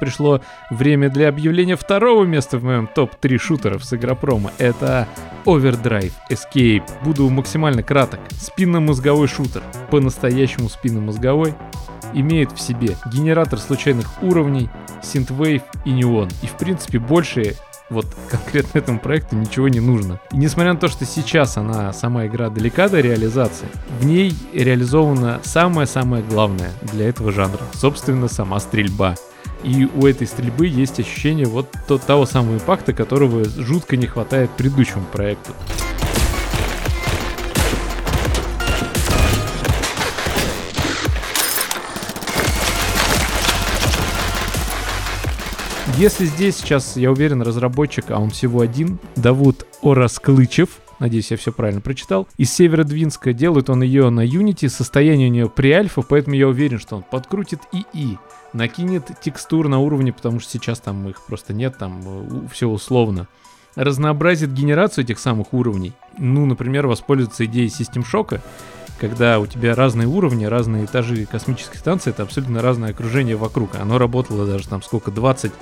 Пришло 0.00 0.40
время 0.70 1.10
для 1.10 1.28
объявления 1.28 1.76
второго 1.76 2.24
места 2.24 2.58
в 2.58 2.64
моем 2.64 2.86
топ-3 2.86 3.38
шутеров 3.38 3.84
с 3.84 3.92
Игропрома. 3.92 4.50
Это 4.58 5.06
Overdrive 5.44 6.12
Escape. 6.30 6.82
Буду 7.04 7.28
максимально 7.28 7.82
краток. 7.82 8.20
Спинномозговой 8.30 9.28
шутер. 9.28 9.62
По-настоящему 9.90 10.70
спинномозговой. 10.70 11.54
Имеет 12.14 12.50
в 12.52 12.60
себе 12.60 12.96
генератор 13.12 13.58
случайных 13.60 14.22
уровней, 14.22 14.68
синтвейв 15.02 15.62
и 15.84 15.90
неон. 15.90 16.28
И 16.42 16.46
в 16.46 16.56
принципе 16.56 16.98
больше 16.98 17.54
вот 17.90 18.06
конкретно 18.28 18.78
этому 18.78 18.98
проекту 18.98 19.36
ничего 19.36 19.68
не 19.68 19.80
нужно. 19.80 20.20
И 20.32 20.36
несмотря 20.36 20.72
на 20.72 20.78
то, 20.78 20.88
что 20.88 21.04
сейчас 21.04 21.56
она, 21.56 21.92
сама 21.92 22.26
игра 22.26 22.48
далека 22.48 22.88
до 22.88 23.00
реализации, 23.00 23.68
в 24.00 24.06
ней 24.06 24.32
реализовано 24.52 25.40
самое-самое 25.42 26.22
главное 26.22 26.70
для 26.92 27.08
этого 27.08 27.32
жанра. 27.32 27.60
Собственно, 27.74 28.28
сама 28.28 28.60
стрельба. 28.60 29.14
И 29.62 29.86
у 29.94 30.06
этой 30.06 30.26
стрельбы 30.26 30.66
есть 30.66 30.98
ощущение 31.00 31.46
вот 31.46 31.68
того 32.06 32.26
самого 32.26 32.54
импакта, 32.54 32.92
которого 32.92 33.44
жутко 33.44 33.96
не 33.96 34.06
хватает 34.06 34.50
предыдущему 34.50 35.04
проекту. 35.12 35.52
Если 45.98 46.24
здесь 46.24 46.56
сейчас, 46.56 46.96
я 46.96 47.12
уверен, 47.12 47.42
разработчик, 47.42 48.06
а 48.10 48.18
он 48.18 48.30
всего 48.30 48.62
один, 48.62 48.98
Давуд 49.16 49.66
Орасклычев, 49.82 50.70
надеюсь, 51.00 51.30
я 51.30 51.36
все 51.36 51.50
правильно 51.50 51.80
прочитал, 51.80 52.28
из 52.36 52.52
Северодвинска, 52.52 53.32
делает 53.32 53.70
он 53.70 53.82
ее 53.82 54.10
на 54.10 54.24
Unity, 54.24 54.68
состояние 54.68 55.28
у 55.28 55.32
нее 55.32 55.48
при 55.48 55.72
альфа, 55.72 56.02
поэтому 56.02 56.36
я 56.36 56.46
уверен, 56.46 56.78
что 56.78 56.96
он 56.96 57.02
подкрутит 57.02 57.60
ИИ, 57.72 58.18
накинет 58.52 59.10
текстур 59.20 59.68
на 59.68 59.80
уровне, 59.80 60.12
потому 60.12 60.38
что 60.38 60.52
сейчас 60.52 60.78
там 60.80 61.08
их 61.08 61.22
просто 61.26 61.52
нет, 61.52 61.76
там 61.78 62.00
э, 62.04 62.48
все 62.52 62.68
условно. 62.68 63.26
Разнообразит 63.76 64.52
генерацию 64.52 65.04
этих 65.04 65.18
самых 65.18 65.54
уровней. 65.54 65.92
Ну, 66.18 66.44
например, 66.44 66.86
воспользоваться 66.86 67.44
идеей 67.44 67.68
систем 67.68 68.04
шока, 68.04 68.42
когда 68.98 69.38
у 69.38 69.46
тебя 69.46 69.74
разные 69.74 70.08
уровни, 70.08 70.44
разные 70.44 70.84
этажи 70.84 71.24
космической 71.24 71.78
станции, 71.78 72.10
это 72.10 72.24
абсолютно 72.24 72.60
разное 72.60 72.90
окружение 72.90 73.36
вокруг. 73.36 73.76
Оно 73.76 73.96
работало 73.96 74.44
даже 74.44 74.68
там 74.68 74.82
сколько, 74.82 75.10
20 75.10 75.52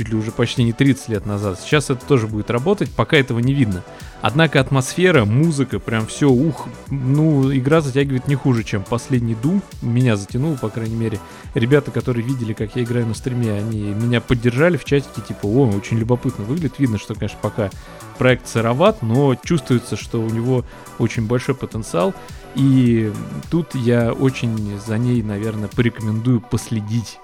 чуть 0.00 0.08
ли 0.08 0.16
уже 0.16 0.30
почти 0.30 0.64
не 0.64 0.72
30 0.72 1.10
лет 1.10 1.26
назад. 1.26 1.60
Сейчас 1.60 1.90
это 1.90 2.06
тоже 2.06 2.26
будет 2.26 2.50
работать, 2.50 2.88
пока 2.90 3.18
этого 3.18 3.38
не 3.38 3.52
видно. 3.52 3.84
Однако 4.22 4.58
атмосфера, 4.58 5.26
музыка, 5.26 5.78
прям 5.78 6.06
все, 6.06 6.30
ух, 6.30 6.68
ну, 6.88 7.54
игра 7.54 7.82
затягивает 7.82 8.26
не 8.26 8.34
хуже, 8.34 8.64
чем 8.64 8.82
последний 8.82 9.34
Doom. 9.34 9.62
Меня 9.82 10.16
затянул, 10.16 10.56
по 10.56 10.70
крайней 10.70 10.96
мере. 10.96 11.18
Ребята, 11.52 11.90
которые 11.90 12.24
видели, 12.24 12.54
как 12.54 12.76
я 12.76 12.82
играю 12.82 13.08
на 13.08 13.14
стриме, 13.14 13.52
они 13.52 13.78
меня 13.92 14.22
поддержали 14.22 14.78
в 14.78 14.84
чатике, 14.84 15.20
типа, 15.20 15.44
о, 15.44 15.68
очень 15.68 15.98
любопытно 15.98 16.46
выглядит. 16.46 16.78
Видно, 16.78 16.96
что, 16.96 17.14
конечно, 17.14 17.38
пока 17.42 17.68
проект 18.16 18.48
сыроват, 18.48 19.02
но 19.02 19.34
чувствуется, 19.34 19.96
что 19.96 20.22
у 20.22 20.30
него 20.30 20.64
очень 20.98 21.26
большой 21.26 21.54
потенциал. 21.54 22.14
И 22.54 23.12
тут 23.50 23.74
я 23.74 24.14
очень 24.14 24.80
за 24.86 24.96
ней, 24.96 25.22
наверное, 25.22 25.68
порекомендую 25.68 26.40
последить 26.40 27.18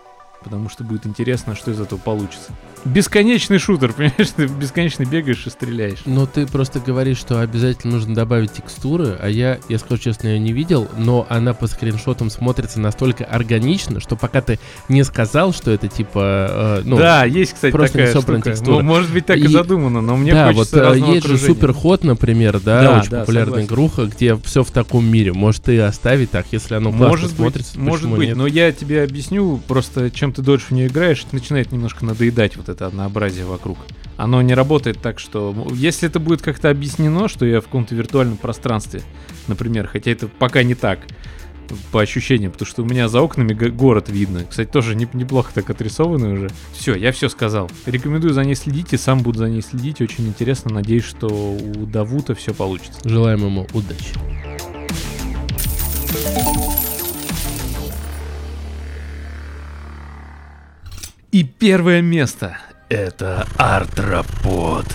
потому 0.46 0.68
что 0.68 0.84
будет 0.84 1.04
интересно, 1.06 1.56
что 1.56 1.72
из 1.72 1.80
этого 1.80 1.98
получится. 1.98 2.52
Бесконечный 2.84 3.58
шутер, 3.58 3.92
понимаешь, 3.96 4.28
ты 4.36 4.46
бесконечно 4.46 5.04
бегаешь 5.04 5.44
и 5.44 5.50
стреляешь. 5.50 6.02
Но 6.06 6.24
ты 6.24 6.46
просто 6.46 6.78
говоришь, 6.78 7.18
что 7.18 7.40
обязательно 7.40 7.94
нужно 7.94 8.14
добавить 8.14 8.52
текстуры, 8.52 9.18
а 9.20 9.28
я, 9.28 9.58
я 9.68 9.78
скажу 9.80 10.00
честно, 10.00 10.28
ее 10.28 10.38
не 10.38 10.52
видел, 10.52 10.86
но 10.96 11.26
она 11.28 11.52
по 11.52 11.66
скриншотам 11.66 12.30
смотрится 12.30 12.78
настолько 12.78 13.24
органично, 13.24 13.98
что 13.98 14.14
пока 14.14 14.40
ты 14.40 14.60
не 14.88 15.02
сказал, 15.02 15.52
что 15.52 15.72
это 15.72 15.88
типа, 15.88 16.46
э, 16.48 16.82
ну, 16.84 16.96
да, 16.96 17.24
есть, 17.24 17.54
кстати, 17.54 17.72
просто 17.72 17.98
такая 17.98 18.14
не 18.14 18.20
штука. 18.20 18.42
Текстура. 18.42 18.76
Ну, 18.76 18.82
может 18.82 19.12
быть, 19.12 19.26
так 19.26 19.38
и, 19.38 19.40
и 19.40 19.48
задумано, 19.48 20.00
но 20.00 20.16
мне 20.16 20.32
да, 20.32 20.52
хочется 20.52 20.84
вот 20.84 20.96
э, 20.96 21.14
есть 21.14 21.26
же 21.26 21.38
Суперход, 21.38 22.04
например, 22.04 22.60
да, 22.60 22.82
да 22.82 22.98
очень 23.00 23.10
да, 23.10 23.20
популярная 23.20 23.62
согласен. 23.62 23.66
игруха, 23.66 24.04
где 24.04 24.36
все 24.36 24.62
в 24.62 24.70
таком 24.70 25.04
мире. 25.06 25.32
Может, 25.32 25.68
и 25.70 25.76
оставить 25.78 26.30
так, 26.30 26.46
если 26.52 26.76
оно 26.76 26.90
классно 26.90 27.08
может 27.08 27.30
смотрится. 27.32 27.74
Быть, 27.74 27.82
может 27.82 28.10
быть, 28.10 28.28
нет? 28.28 28.36
но 28.36 28.46
я 28.46 28.70
тебе 28.70 29.02
объясню 29.02 29.60
просто, 29.66 30.08
чем 30.12 30.35
ты 30.36 30.42
дольше 30.42 30.66
в 30.66 30.70
нее 30.72 30.86
играешь, 30.88 31.26
начинает 31.32 31.72
немножко 31.72 32.04
надоедать 32.04 32.56
вот 32.56 32.68
это 32.68 32.86
однообразие 32.86 33.46
вокруг. 33.46 33.78
Оно 34.18 34.42
не 34.42 34.54
работает 34.54 35.00
так, 35.00 35.18
что... 35.18 35.66
Если 35.72 36.08
это 36.08 36.20
будет 36.20 36.42
как-то 36.42 36.68
объяснено, 36.68 37.26
что 37.26 37.46
я 37.46 37.60
в 37.60 37.64
каком-то 37.64 37.94
виртуальном 37.94 38.36
пространстве, 38.36 39.02
например, 39.48 39.88
хотя 39.88 40.10
это 40.10 40.28
пока 40.28 40.62
не 40.62 40.74
так, 40.74 41.00
по 41.90 42.00
ощущениям, 42.00 42.52
потому 42.52 42.66
что 42.68 42.82
у 42.82 42.84
меня 42.84 43.08
за 43.08 43.20
окнами 43.20 43.52
город 43.52 44.08
видно. 44.08 44.44
Кстати, 44.48 44.68
тоже 44.70 44.94
не, 44.94 45.08
неплохо 45.14 45.50
так 45.52 45.68
отрисованный 45.68 46.34
уже. 46.34 46.50
Все, 46.72 46.94
я 46.94 47.10
все 47.10 47.28
сказал. 47.28 47.68
Рекомендую 47.86 48.34
за 48.34 48.44
ней 48.44 48.54
следить, 48.54 48.92
и 48.92 48.96
сам 48.96 49.20
буду 49.22 49.38
за 49.38 49.48
ней 49.48 49.62
следить. 49.62 50.00
Очень 50.00 50.28
интересно. 50.28 50.72
Надеюсь, 50.72 51.04
что 51.04 51.26
у 51.26 51.86
Давута 51.86 52.36
все 52.36 52.54
получится. 52.54 53.00
Желаем 53.04 53.44
ему 53.44 53.66
удачи. 53.72 54.12
И 61.36 61.44
первое 61.44 62.00
место— 62.00 62.56
это 62.88 63.46
Артропод. 63.58 64.86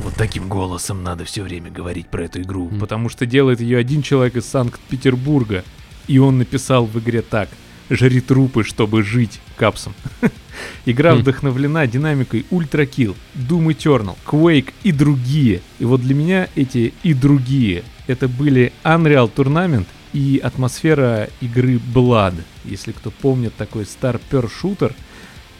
Вот 0.00 0.14
таким 0.18 0.46
голосом 0.46 1.02
надо 1.02 1.24
все 1.24 1.42
время 1.42 1.70
говорить 1.70 2.08
про 2.08 2.24
эту 2.24 2.42
игру, 2.42 2.68
mm. 2.68 2.78
потому 2.78 3.08
что 3.08 3.24
делает 3.24 3.62
ее 3.62 3.78
один 3.78 4.02
человек 4.02 4.36
из 4.36 4.44
Санкт-Петербурга. 4.44 5.64
И 6.08 6.18
он 6.18 6.36
написал 6.36 6.84
в 6.84 6.98
игре 6.98 7.22
так. 7.22 7.48
Жри 7.88 8.20
трупы, 8.20 8.64
чтобы 8.64 9.02
жить 9.02 9.40
капсом. 9.56 9.94
Игра 10.84 11.14
вдохновлена 11.14 11.86
динамикой 11.86 12.44
Ultra 12.50 12.86
Kill, 12.86 13.16
Doom 13.34 13.68
Eternal, 13.68 14.18
Quake 14.26 14.74
и 14.82 14.92
другие. 14.92 15.62
И 15.78 15.86
вот 15.86 16.02
для 16.02 16.14
меня 16.14 16.50
эти 16.54 16.92
и 17.02 17.14
другие 17.14 17.82
это 18.08 18.28
были 18.28 18.74
Unreal 18.84 19.32
Tournament 19.34 19.86
и 20.12 20.38
атмосфера 20.44 21.30
игры 21.40 21.80
Blood. 21.94 22.34
Если 22.66 22.92
кто 22.92 23.10
помнит 23.10 23.54
такой 23.56 23.84
Shooter— 23.84 24.92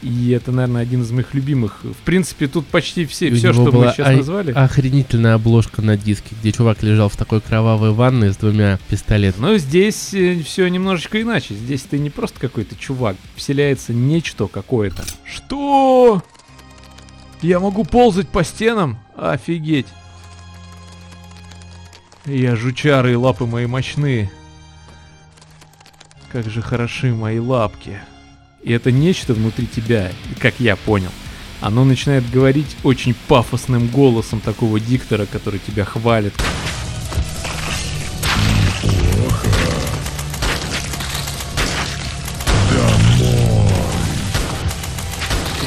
и 0.03 0.31
это, 0.31 0.51
наверное, 0.51 0.81
один 0.81 1.01
из 1.01 1.11
моих 1.11 1.33
любимых. 1.33 1.79
В 1.83 2.03
принципе, 2.03 2.47
тут 2.47 2.67
почти 2.67 3.05
все, 3.05 3.33
все 3.33 3.53
что 3.53 3.71
мы 3.71 3.91
сейчас 3.91 4.17
назвали. 4.17 4.51
Охренительная 4.51 5.35
обложка 5.35 5.81
на 5.81 5.97
диске, 5.97 6.35
где 6.39 6.51
чувак 6.51 6.83
лежал 6.83 7.09
в 7.09 7.15
такой 7.15 7.39
кровавой 7.39 7.91
ванной 7.91 8.33
с 8.33 8.37
двумя 8.37 8.79
пистолетами. 8.89 9.41
Но 9.41 9.57
здесь 9.57 10.13
э, 10.13 10.41
все 10.43 10.67
немножечко 10.67 11.21
иначе. 11.21 11.53
Здесь 11.53 11.83
ты 11.83 11.99
не 11.99 12.09
просто 12.09 12.39
какой-то 12.39 12.75
чувак, 12.75 13.15
вселяется 13.35 13.93
нечто 13.93 14.47
какое-то. 14.47 15.03
Что? 15.23 16.21
Я 17.41 17.59
могу 17.59 17.85
ползать 17.85 18.27
по 18.27 18.43
стенам? 18.43 18.99
Офигеть. 19.15 19.87
Я 22.25 22.55
жучары 22.55 23.13
и 23.13 23.15
лапы 23.15 23.45
мои 23.45 23.65
мощные. 23.65 24.31
Как 26.31 26.49
же 26.49 26.61
хороши 26.61 27.13
мои 27.13 27.39
лапки. 27.39 27.99
И 28.63 28.71
это 28.71 28.91
нечто 28.91 29.33
внутри 29.33 29.67
тебя, 29.67 30.11
как 30.39 30.59
я 30.59 30.75
понял, 30.77 31.11
оно 31.59 31.83
начинает 31.83 32.29
говорить 32.29 32.77
очень 32.83 33.13
пафосным 33.27 33.87
голосом 33.87 34.39
такого 34.39 34.79
диктора, 34.79 35.25
который 35.25 35.59
тебя 35.59 35.83
хвалит. 35.83 36.33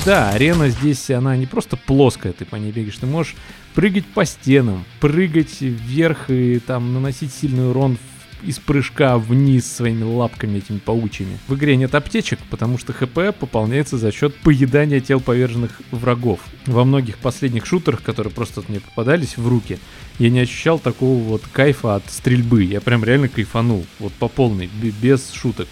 Да, 0.06 0.30
арена 0.30 0.68
здесь, 0.68 1.10
она 1.10 1.36
не 1.36 1.46
просто 1.46 1.76
плоская, 1.76 2.32
ты 2.32 2.44
по 2.44 2.54
ней 2.56 2.70
бегаешь, 2.70 2.96
ты 2.96 3.06
можешь 3.06 3.34
прыгать 3.74 4.06
по 4.06 4.24
стенам, 4.24 4.84
прыгать 5.00 5.60
вверх 5.60 6.30
и 6.30 6.60
там 6.60 6.94
наносить 6.94 7.34
сильный 7.34 7.70
урон 7.70 7.98
из 8.42 8.58
прыжка 8.58 9.18
вниз 9.18 9.70
своими 9.70 10.02
лапками 10.02 10.58
этими 10.58 10.78
паучьими. 10.78 11.38
В 11.48 11.54
игре 11.54 11.76
нет 11.76 11.94
аптечек, 11.94 12.38
потому 12.50 12.78
что 12.78 12.92
ХП 12.92 13.36
пополняется 13.38 13.98
за 13.98 14.12
счет 14.12 14.34
поедания 14.36 15.00
тел 15.00 15.20
поверженных 15.20 15.80
врагов. 15.90 16.40
Во 16.66 16.84
многих 16.84 17.18
последних 17.18 17.66
шутерах, 17.66 18.02
которые 18.02 18.32
просто 18.32 18.62
мне 18.68 18.80
попадались 18.80 19.36
в 19.36 19.48
руки, 19.48 19.78
я 20.18 20.30
не 20.30 20.40
ощущал 20.40 20.78
такого 20.78 21.22
вот 21.22 21.42
кайфа 21.52 21.96
от 21.96 22.10
стрельбы. 22.10 22.64
Я 22.64 22.80
прям 22.80 23.04
реально 23.04 23.28
кайфанул, 23.28 23.86
вот 23.98 24.12
по 24.14 24.28
полной, 24.28 24.68
без 25.00 25.30
шуток. 25.32 25.68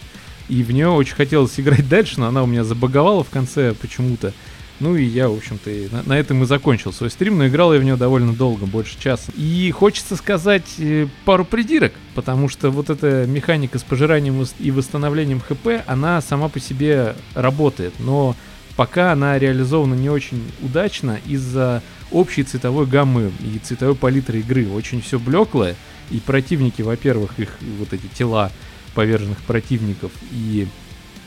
И 0.49 0.63
в 0.63 0.71
нее 0.73 0.89
очень 0.89 1.15
хотелось 1.15 1.59
играть 1.59 1.89
дальше, 1.89 2.21
но 2.21 2.27
она 2.27 2.43
у 2.43 2.47
меня 2.47 2.65
забаговала 2.65 3.25
в 3.25 3.31
конце 3.31 3.75
почему-то. 3.75 4.33
Ну 4.81 4.97
и 4.97 5.05
я, 5.05 5.29
в 5.29 5.37
общем-то, 5.37 5.71
на, 5.93 6.03
на 6.03 6.19
этом 6.19 6.43
и 6.43 6.47
закончил 6.47 6.93
свой 6.93 7.11
стрим, 7.11 7.39
но 7.39 7.47
играл 7.47 7.73
я 7.73 7.81
в 7.81 7.85
него 7.85 7.97
довольно 7.97 8.33
долго, 8.33 8.67
больше 8.67 8.99
часа. 9.01 9.33
И 9.37 9.71
хочется 9.71 10.17
сказать 10.17 10.67
э, 10.79 11.07
пару 11.25 11.45
придирок, 11.45 11.93
потому 12.15 12.49
что 12.49 12.71
вот 12.71 12.91
эта 12.91 13.27
механика 13.27 13.79
с 13.79 13.83
пожиранием 13.83 14.45
и 14.59 14.71
восстановлением 14.71 15.41
ХП, 15.41 15.85
она 15.87 16.21
сама 16.21 16.49
по 16.49 16.59
себе 16.59 17.15
работает, 17.35 17.95
но 18.01 18.35
пока 18.77 19.13
она 19.13 19.39
реализована 19.39 19.95
не 19.95 20.11
очень 20.11 20.43
удачно 20.61 21.19
из-за 21.27 21.83
общей 22.11 22.43
цветовой 22.43 22.87
гаммы 22.87 23.33
и 23.41 23.59
цветовой 23.59 23.95
палитры 23.95 24.41
игры. 24.41 24.69
Очень 24.69 25.01
все 25.03 25.19
блеклое, 25.19 25.77
и 26.11 26.19
противники, 26.19 26.83
во-первых, 26.83 27.39
их 27.39 27.51
вот 27.79 27.93
эти 27.93 28.07
тела 28.07 28.51
поверженных 28.95 29.39
противников 29.39 30.13
и 30.31 30.69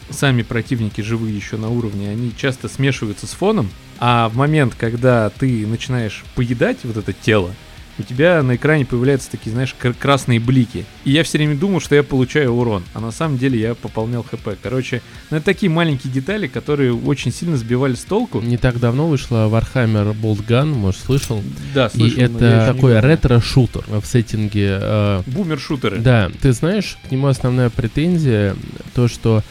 сами 0.10 0.42
противники 0.42 1.02
живые 1.02 1.36
еще 1.36 1.58
на 1.58 1.70
уровне, 1.70 2.10
они 2.10 2.34
часто 2.36 2.68
смешиваются 2.68 3.28
с 3.28 3.32
фоном, 3.32 3.70
а 4.00 4.30
в 4.30 4.36
момент, 4.36 4.76
когда 4.78 5.30
ты 5.30 5.66
начинаешь 5.66 6.24
поедать 6.36 6.78
вот 6.84 6.98
это 6.98 7.14
тело, 7.14 7.52
у 8.00 8.04
тебя 8.04 8.44
на 8.44 8.56
экране 8.56 8.86
появляются 8.86 9.32
такие, 9.32 9.52
знаешь, 9.52 9.76
красные 10.00 10.40
блики. 10.40 10.86
И 11.04 11.12
я 11.12 11.24
все 11.24 11.40
время 11.40 11.56
думал, 11.56 11.80
что 11.80 11.96
я 11.96 12.04
получаю 12.04 12.54
урон, 12.54 12.84
а 12.94 13.00
на 13.00 13.12
самом 13.12 13.38
деле 13.38 13.60
я 13.60 13.74
пополнял 13.74 14.24
хп. 14.24 14.50
Короче, 14.62 15.02
ну 15.32 15.38
это 15.38 15.46
такие 15.48 15.72
маленькие 15.72 16.14
детали, 16.14 16.48
которые 16.48 16.94
очень 16.94 17.32
сильно 17.32 17.58
сбивали 17.58 17.96
с 17.96 18.04
толку. 18.04 18.40
Не 18.42 18.58
так 18.58 18.80
давно 18.80 19.08
вышла 19.08 19.50
Warhammer 19.50 20.16
Bolt 20.16 20.46
Gun, 20.46 20.76
может, 20.76 21.02
слышал? 21.02 21.42
Да, 21.74 21.90
слышал. 21.90 22.18
И 22.20 22.22
это 22.22 22.72
такой 22.72 23.00
ретро-шутер 23.00 23.84
в 23.88 24.06
сеттинге... 24.06 24.78
Э... 24.80 25.22
Бумер-шутеры. 25.26 25.98
Да, 25.98 26.30
ты 26.42 26.52
знаешь, 26.52 26.98
к 27.08 27.12
нему 27.12 27.28
основная 27.28 27.72
претензия, 27.72 28.56
то, 28.94 29.08
что 29.08 29.44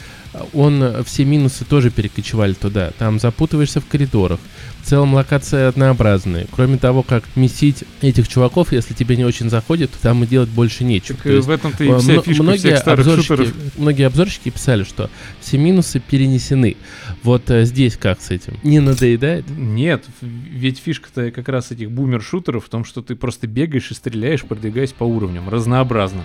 он 0.52 1.04
все 1.04 1.24
минусы 1.24 1.64
тоже 1.64 1.90
перекочевали 1.90 2.52
туда. 2.52 2.92
Там 2.98 3.18
запутываешься 3.18 3.80
в 3.80 3.86
коридорах. 3.86 4.40
В 4.82 4.88
целом 4.88 5.14
локация 5.14 5.68
однообразная. 5.68 6.46
Кроме 6.50 6.78
того, 6.78 7.02
как 7.02 7.24
месить 7.34 7.84
этих 8.02 8.28
чуваков, 8.28 8.72
если 8.72 8.94
тебе 8.94 9.16
не 9.16 9.24
очень 9.24 9.50
заходит, 9.50 9.90
то 9.90 10.00
там 10.00 10.22
и 10.22 10.26
делать 10.26 10.48
больше 10.48 10.84
нечего. 10.84 11.18
Так 11.18 11.26
в 11.44 11.50
этом-то 11.50 11.84
и 11.84 11.98
вся 11.98 12.22
фишка 12.22 12.42
многие 12.42 12.76
обзорщики, 12.76 13.26
шутеров. 13.26 13.54
Многие 13.76 14.06
обзорщики 14.06 14.50
писали, 14.50 14.84
что 14.84 15.10
все 15.40 15.58
минусы 15.58 15.98
перенесены. 15.98 16.76
Вот 17.24 17.50
а, 17.50 17.64
здесь 17.64 17.96
как 17.96 18.20
с 18.20 18.30
этим? 18.30 18.58
Не 18.62 18.78
надоедает? 18.78 19.44
Нет, 19.50 20.04
ведь 20.20 20.78
фишка-то 20.78 21.32
как 21.32 21.48
раз 21.48 21.72
этих 21.72 21.90
бумер-шутеров 21.90 22.66
в 22.66 22.68
том, 22.68 22.84
что 22.84 23.02
ты 23.02 23.16
просто 23.16 23.46
бегаешь 23.46 23.90
и 23.90 23.94
стреляешь, 23.94 24.44
продвигаясь 24.44 24.92
по 24.92 25.04
уровням, 25.04 25.48
разнообразно. 25.48 26.22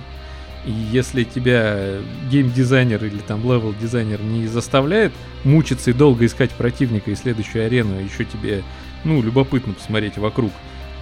И 0.65 0.71
если 0.71 1.24
тебя 1.24 1.97
геймдизайнер 2.30 3.04
или 3.04 3.17
там 3.19 3.43
левел-дизайнер 3.43 4.21
не 4.21 4.47
заставляет 4.47 5.12
мучиться 5.43 5.89
и 5.89 5.93
долго 5.93 6.26
искать 6.26 6.52
противника 6.52 7.12
и 7.12 7.15
следующую 7.15 7.65
арену, 7.65 7.97
а 7.97 8.02
еще 8.02 8.26
тебе, 8.26 8.63
ну, 9.04 9.21
любопытно 9.21 9.74
посмотреть 9.74 10.17
вокруг, 10.17 10.52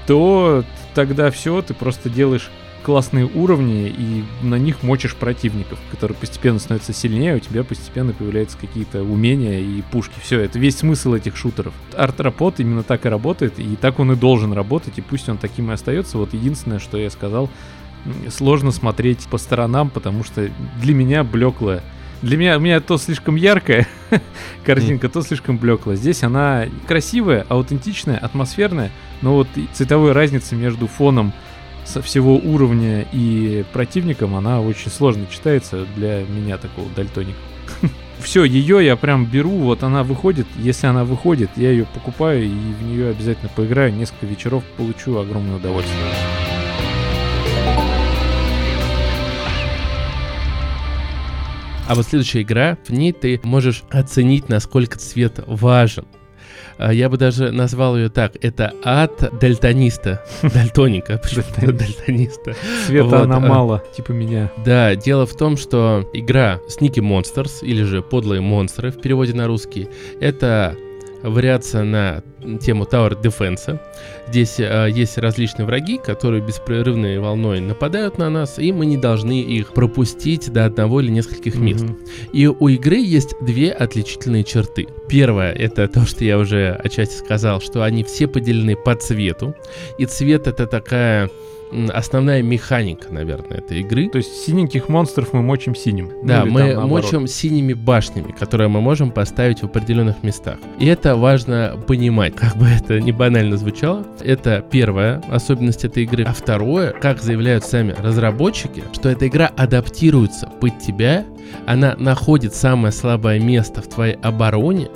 то 0.08 0.64
тогда 0.96 1.30
все, 1.30 1.62
ты 1.62 1.74
просто 1.74 2.10
делаешь 2.10 2.50
классные 2.84 3.26
уровни 3.26 3.88
и 3.90 4.24
на 4.42 4.56
них 4.56 4.84
мочишь 4.84 5.16
противников, 5.16 5.80
которые 5.92 6.18
постепенно 6.18 6.60
становятся 6.60 6.94
сильнее, 6.94 7.34
а 7.34 7.36
у 7.36 7.40
тебя 7.40 7.64
постепенно 7.64 8.14
появляются 8.14 8.58
какие-то 8.58 9.04
умения 9.04 9.60
и 9.60 9.82
пушки. 9.92 10.14
Все, 10.22 10.40
это 10.40 10.58
весь 10.60 10.78
смысл 10.78 11.14
этих 11.14 11.36
шутеров. 11.36 11.74
Арт-рапот 11.96 12.60
именно 12.60 12.84
так 12.84 13.06
и 13.06 13.10
работает, 13.10 13.60
и 13.60 13.76
так 13.76 14.00
он 14.00 14.14
и 14.14 14.16
должен 14.16 14.54
работать, 14.54 14.98
и 14.98 15.02
пусть 15.02 15.28
он 15.30 15.38
таким 15.38 15.70
и 15.70 15.74
остается. 15.74 16.18
Вот 16.18 16.34
единственное, 16.34 16.80
что 16.80 16.98
я 16.98 17.10
сказал, 17.10 17.50
сложно 18.30 18.72
смотреть 18.72 19.28
по 19.30 19.38
сторонам, 19.38 19.90
потому 19.90 20.24
что 20.24 20.50
для 20.82 20.94
меня 20.94 21.24
блеклая. 21.24 21.82
Для 22.22 22.36
меня, 22.36 22.58
у 22.58 22.60
меня 22.60 22.82
то 22.82 22.98
слишком 22.98 23.36
яркая 23.36 23.88
картинка, 24.66 25.08
то 25.08 25.22
слишком 25.22 25.58
блеклая. 25.58 25.96
Здесь 25.96 26.24
она 26.24 26.66
красивая, 26.88 27.46
аутентичная, 27.48 28.18
атмосферная, 28.18 28.92
но 29.22 29.36
вот 29.36 29.48
цветовой 29.74 30.12
разницы 30.12 30.56
между 30.56 30.88
фоном 30.88 31.32
со 31.86 32.02
всего 32.02 32.36
уровня 32.36 33.08
и 33.12 33.64
противником, 33.74 34.36
она 34.36 34.62
очень 34.62 34.92
сложно 34.92 35.26
читается 35.32 35.86
для 35.96 36.24
меня, 36.24 36.58
такого 36.58 36.88
дальтоника. 36.96 37.40
Все, 38.20 38.44
ее 38.44 38.86
я 38.86 38.96
прям 38.96 39.26
беру, 39.26 39.52
вот 39.52 39.84
она 39.84 40.04
выходит, 40.04 40.46
если 40.58 40.88
она 40.88 41.06
выходит, 41.06 41.50
я 41.56 41.72
ее 41.72 41.86
покупаю 41.86 42.44
и 42.44 42.50
в 42.50 42.84
нее 42.84 43.10
обязательно 43.10 43.50
поиграю, 43.56 43.94
несколько 43.94 44.26
вечеров 44.26 44.64
получу 44.78 45.18
огромное 45.18 45.56
удовольствие. 45.56 46.49
А 51.90 51.96
вот 51.96 52.06
следующая 52.06 52.44
игра, 52.44 52.78
в 52.88 52.94
ней 52.94 53.12
ты 53.12 53.42
можешь 53.42 53.82
оценить, 53.90 54.48
насколько 54.48 55.00
цвет 55.00 55.40
важен. 55.48 56.06
А, 56.78 56.94
Я 56.94 57.10
бы 57.10 57.18
даже 57.18 57.52
назвал 57.52 57.98
ее 57.98 58.10
так. 58.10 58.34
Это 58.44 58.76
ад 58.84 59.40
дальтониста. 59.40 60.24
Дальтоника. 60.44 61.18
Почему 61.18 61.44
дальтониста? 61.58 62.56
Света 62.86 63.24
она 63.24 63.38
а. 63.38 63.40
мало, 63.40 63.84
типа 63.98 64.12
меня. 64.12 64.52
Да, 64.64 64.94
дело 64.94 65.26
в 65.26 65.36
том, 65.36 65.58
что 65.58 66.08
игра 66.14 66.60
Sneaky 66.70 67.02
Monsters, 67.02 67.64
или 67.64 67.82
же 67.82 68.04
Подлые 68.04 68.42
монстры 68.42 68.92
в 68.92 69.02
переводе 69.02 69.34
на 69.34 69.48
русский, 69.48 69.90
это 70.22 70.76
вариация 71.24 71.84
на 71.84 72.24
тему 72.62 72.86
Tower 72.86 73.22
Defense. 73.22 73.80
Здесь 74.28 74.60
э, 74.60 74.90
есть 74.92 75.18
различные 75.18 75.66
враги, 75.66 75.98
которые 75.98 76.42
беспрерывной 76.42 77.20
волной 77.20 77.60
нападают 77.60 78.18
на 78.18 78.30
нас, 78.30 78.60
и 78.60 78.72
мы 78.72 78.86
не 78.86 78.98
должны 78.98 79.42
их 79.42 79.74
пропустить 79.74 80.52
до 80.52 80.66
одного 80.66 81.02
или 81.02 81.10
нескольких 81.12 81.56
мест. 81.56 81.84
Мгм. 81.84 81.98
И 82.34 82.48
у 82.48 82.68
игры 82.68 82.98
есть 82.98 83.36
две 83.42 83.72
отличительные 83.72 84.44
черты. 84.44 84.88
Первое, 85.08 85.52
это 85.54 85.88
то, 85.88 86.06
что 86.06 86.24
я 86.24 86.38
уже 86.38 86.72
отчасти 86.84 87.18
сказал, 87.18 87.62
что 87.62 87.84
они 87.84 88.04
все 88.04 88.28
поделены 88.28 88.76
по 88.76 88.96
цвету. 88.96 89.56
И 89.98 90.06
цвет 90.06 90.48
это 90.48 90.68
такая 90.68 91.30
основная 91.94 92.42
механика, 92.42 93.12
наверное, 93.12 93.58
этой 93.58 93.82
игры. 93.82 94.10
То 94.10 94.18
есть 94.18 94.46
синеньких 94.46 94.90
монстров 94.90 95.34
мы 95.34 95.42
мочим 95.42 95.76
синим. 95.76 96.12
Да, 96.24 96.46
Ну, 96.46 96.52
мы 96.52 96.74
там 96.74 96.90
мочим 96.90 97.28
синими 97.28 97.74
башнями, 97.74 98.32
которые 98.32 98.68
мы 98.68 98.82
можем 98.82 99.12
поставить 99.12 99.62
в 99.62 99.66
определенных 99.66 100.24
местах. 100.24 100.58
И 100.80 100.86
это 100.86 101.16
важно 101.16 101.80
понимать, 101.88 102.36
как 102.36 102.56
бы 102.58 102.68
это 102.68 103.00
не 103.00 103.12
банально 103.12 103.58
звучало. 103.58 104.06
Это 104.22 104.64
первая 104.70 105.22
особенность 105.30 105.86
этой 105.86 106.04
игры. 106.04 106.24
А 106.24 106.34
второе, 106.34 106.92
как 106.92 107.22
заявляют 107.22 107.64
сами 107.64 107.96
разработчики, 107.98 108.84
что 108.94 109.10
эта 109.10 109.28
игра 109.28 109.52
адаптируется 109.56 110.50
под 110.60 110.80
тебя, 110.80 111.26
она 111.66 111.96
находит 111.98 112.56
самое 112.56 112.92
слабое 112.92 113.40
место 113.40 113.82
в 113.82 113.88
твоей 113.88 114.16
обороне 114.16 114.90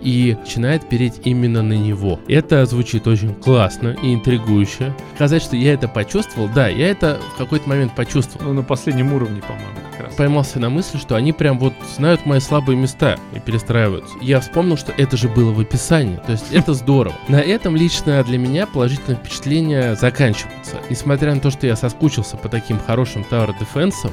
и 0.00 0.36
начинает 0.38 0.88
переть 0.88 1.20
именно 1.24 1.62
на 1.62 1.72
него. 1.72 2.20
Это 2.28 2.64
звучит 2.66 3.06
очень 3.06 3.34
классно 3.34 3.96
и 4.02 4.14
интригующе. 4.14 4.94
Сказать, 5.14 5.42
что 5.42 5.56
я 5.56 5.74
это 5.74 5.88
почувствовал, 5.88 6.48
да, 6.54 6.68
я 6.68 6.90
это 6.90 7.18
в 7.34 7.38
какой-то 7.38 7.68
момент 7.68 7.94
почувствовал 7.94 8.46
Ну, 8.46 8.52
на 8.52 8.62
последнем 8.62 9.12
уровне, 9.12 9.40
по-моему, 9.40 9.78
как 9.92 10.06
раз. 10.06 10.14
поймался 10.14 10.60
на 10.60 10.70
мысли, 10.70 10.98
что 10.98 11.16
они 11.16 11.32
прям 11.32 11.58
вот 11.58 11.74
знают 11.96 12.26
мои 12.26 12.40
слабые 12.40 12.76
места 12.76 13.16
и 13.34 13.40
перестраиваются. 13.40 14.14
Я 14.20 14.40
вспомнил, 14.40 14.76
что 14.76 14.92
это 14.96 15.16
же 15.16 15.28
было 15.28 15.52
в 15.52 15.60
описании, 15.60 16.20
то 16.24 16.32
есть 16.32 16.52
это 16.52 16.74
здорово. 16.74 17.14
На 17.28 17.40
этом 17.40 17.74
лично 17.76 18.22
для 18.24 18.38
меня 18.38 18.66
положительное 18.66 19.16
впечатление 19.16 19.96
заканчивается. 19.96 20.76
Несмотря 20.90 21.34
на 21.34 21.40
то, 21.40 21.50
что 21.50 21.66
я 21.66 21.76
соскучился 21.76 22.36
по 22.36 22.48
таким 22.48 22.78
хорошим 22.78 23.24
Tower 23.30 23.54
Defense, 23.58 24.10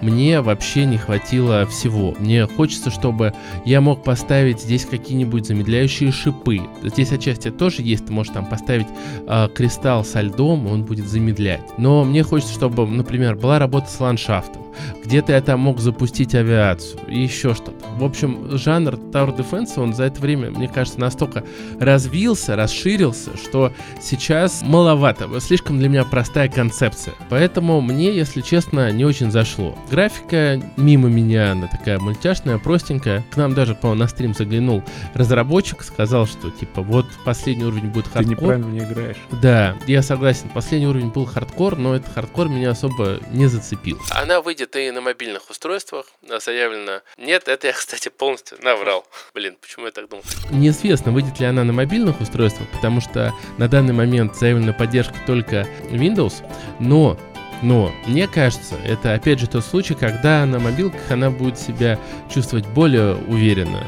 мне 0.00 0.40
вообще 0.40 0.84
не 0.84 0.98
хватило 0.98 1.66
всего. 1.66 2.14
Мне 2.18 2.46
хочется, 2.46 2.90
чтобы 2.90 3.34
я 3.64 3.80
мог 3.80 4.02
поставить 4.04 4.60
здесь 4.60 4.86
какие-нибудь 4.86 5.46
замедляющие 5.46 6.12
шипы. 6.12 6.60
Здесь 6.82 7.12
отчасти 7.12 7.50
тоже 7.50 7.82
есть, 7.82 8.06
ты 8.06 8.12
можешь 8.12 8.32
там 8.32 8.46
поставить 8.46 8.86
а, 9.26 9.48
кристалл 9.48 10.04
со 10.04 10.20
льдом, 10.20 10.66
он 10.66 10.84
будет 10.84 11.06
замедлять. 11.06 11.62
Но 11.78 12.04
мне 12.04 12.22
хочется, 12.22 12.54
чтобы, 12.54 12.86
например, 12.86 13.36
была 13.36 13.58
работа 13.58 13.88
с 13.88 14.00
ландшафтом. 14.00 14.62
Где-то 15.04 15.32
я 15.32 15.40
там 15.40 15.60
мог 15.60 15.80
запустить 15.80 16.34
авиацию 16.34 17.00
и 17.08 17.20
еще 17.20 17.54
что-то. 17.54 17.72
В 17.98 18.04
общем, 18.04 18.56
жанр 18.56 18.94
Tower 18.94 19.36
Defense, 19.36 19.72
он 19.76 19.94
за 19.94 20.04
это 20.04 20.20
время, 20.20 20.50
мне 20.50 20.68
кажется, 20.68 21.00
настолько 21.00 21.44
развился, 21.78 22.56
расширился, 22.56 23.36
что 23.36 23.72
сейчас 24.00 24.62
маловато. 24.62 25.28
Слишком 25.40 25.78
для 25.78 25.88
меня 25.88 26.04
простая 26.04 26.48
концепция. 26.48 27.14
Поэтому 27.28 27.80
мне, 27.80 28.14
если 28.14 28.40
честно, 28.40 28.90
не 28.92 29.04
очень 29.04 29.30
зашло. 29.30 29.76
Графика 29.90 30.60
мимо 30.76 31.08
меня, 31.08 31.52
она 31.52 31.66
такая 31.68 31.98
мультяшная, 31.98 32.58
простенькая. 32.58 33.24
К 33.30 33.36
нам 33.36 33.54
даже, 33.54 33.74
по-моему, 33.74 34.00
на 34.02 34.08
стрим 34.08 34.34
заглянул 34.34 34.82
разработчик, 35.14 35.82
сказал, 35.82 36.26
что 36.26 36.50
типа 36.50 36.82
вот 36.82 37.06
последний 37.24 37.64
уровень 37.64 37.88
будет 37.88 38.06
Ты 38.06 38.10
хардкор. 38.12 38.32
неправильно 38.32 38.66
не 38.70 38.78
играешь. 38.80 39.16
Да, 39.42 39.76
я 39.86 40.02
согласен. 40.02 40.48
Последний 40.48 40.86
уровень 40.86 41.08
был 41.08 41.26
хардкор, 41.26 41.76
но 41.76 41.94
этот 41.94 42.12
хардкор 42.14 42.48
меня 42.48 42.70
особо 42.70 43.20
не 43.32 43.46
зацепил. 43.46 43.98
Она 44.10 44.40
выйдет 44.40 44.74
и 44.76 44.90
на 44.90 45.00
мобильных 45.00 45.50
устройствах, 45.50 46.06
заявлено. 46.44 47.00
Нет, 47.18 47.48
это 47.48 47.66
я, 47.66 47.72
кстати, 47.74 48.08
полностью 48.08 48.58
наврал. 48.62 49.04
Блин, 49.34 49.56
почему 49.60 49.86
я 49.86 49.92
так 49.92 50.08
думал? 50.08 50.24
Неизвестно, 50.50 51.12
выйдет 51.12 51.38
ли 51.40 51.46
она 51.46 51.64
на 51.64 51.72
мобильных 51.72 52.20
устройствах, 52.20 52.68
потому 52.70 53.00
что 53.00 53.34
на 53.58 53.68
данный 53.68 53.92
момент 53.92 54.36
заявлена 54.36 54.72
поддержка 54.72 55.14
только 55.26 55.66
Windows, 55.90 56.34
но 56.80 57.18
но, 57.62 57.92
мне 58.06 58.26
кажется, 58.26 58.76
это 58.84 59.14
опять 59.14 59.38
же 59.38 59.46
тот 59.46 59.64
случай, 59.64 59.94
когда 59.94 60.44
на 60.44 60.58
мобилках 60.58 61.10
она 61.10 61.30
будет 61.30 61.58
себя 61.58 61.98
чувствовать 62.32 62.66
более 62.66 63.14
уверенно. 63.14 63.84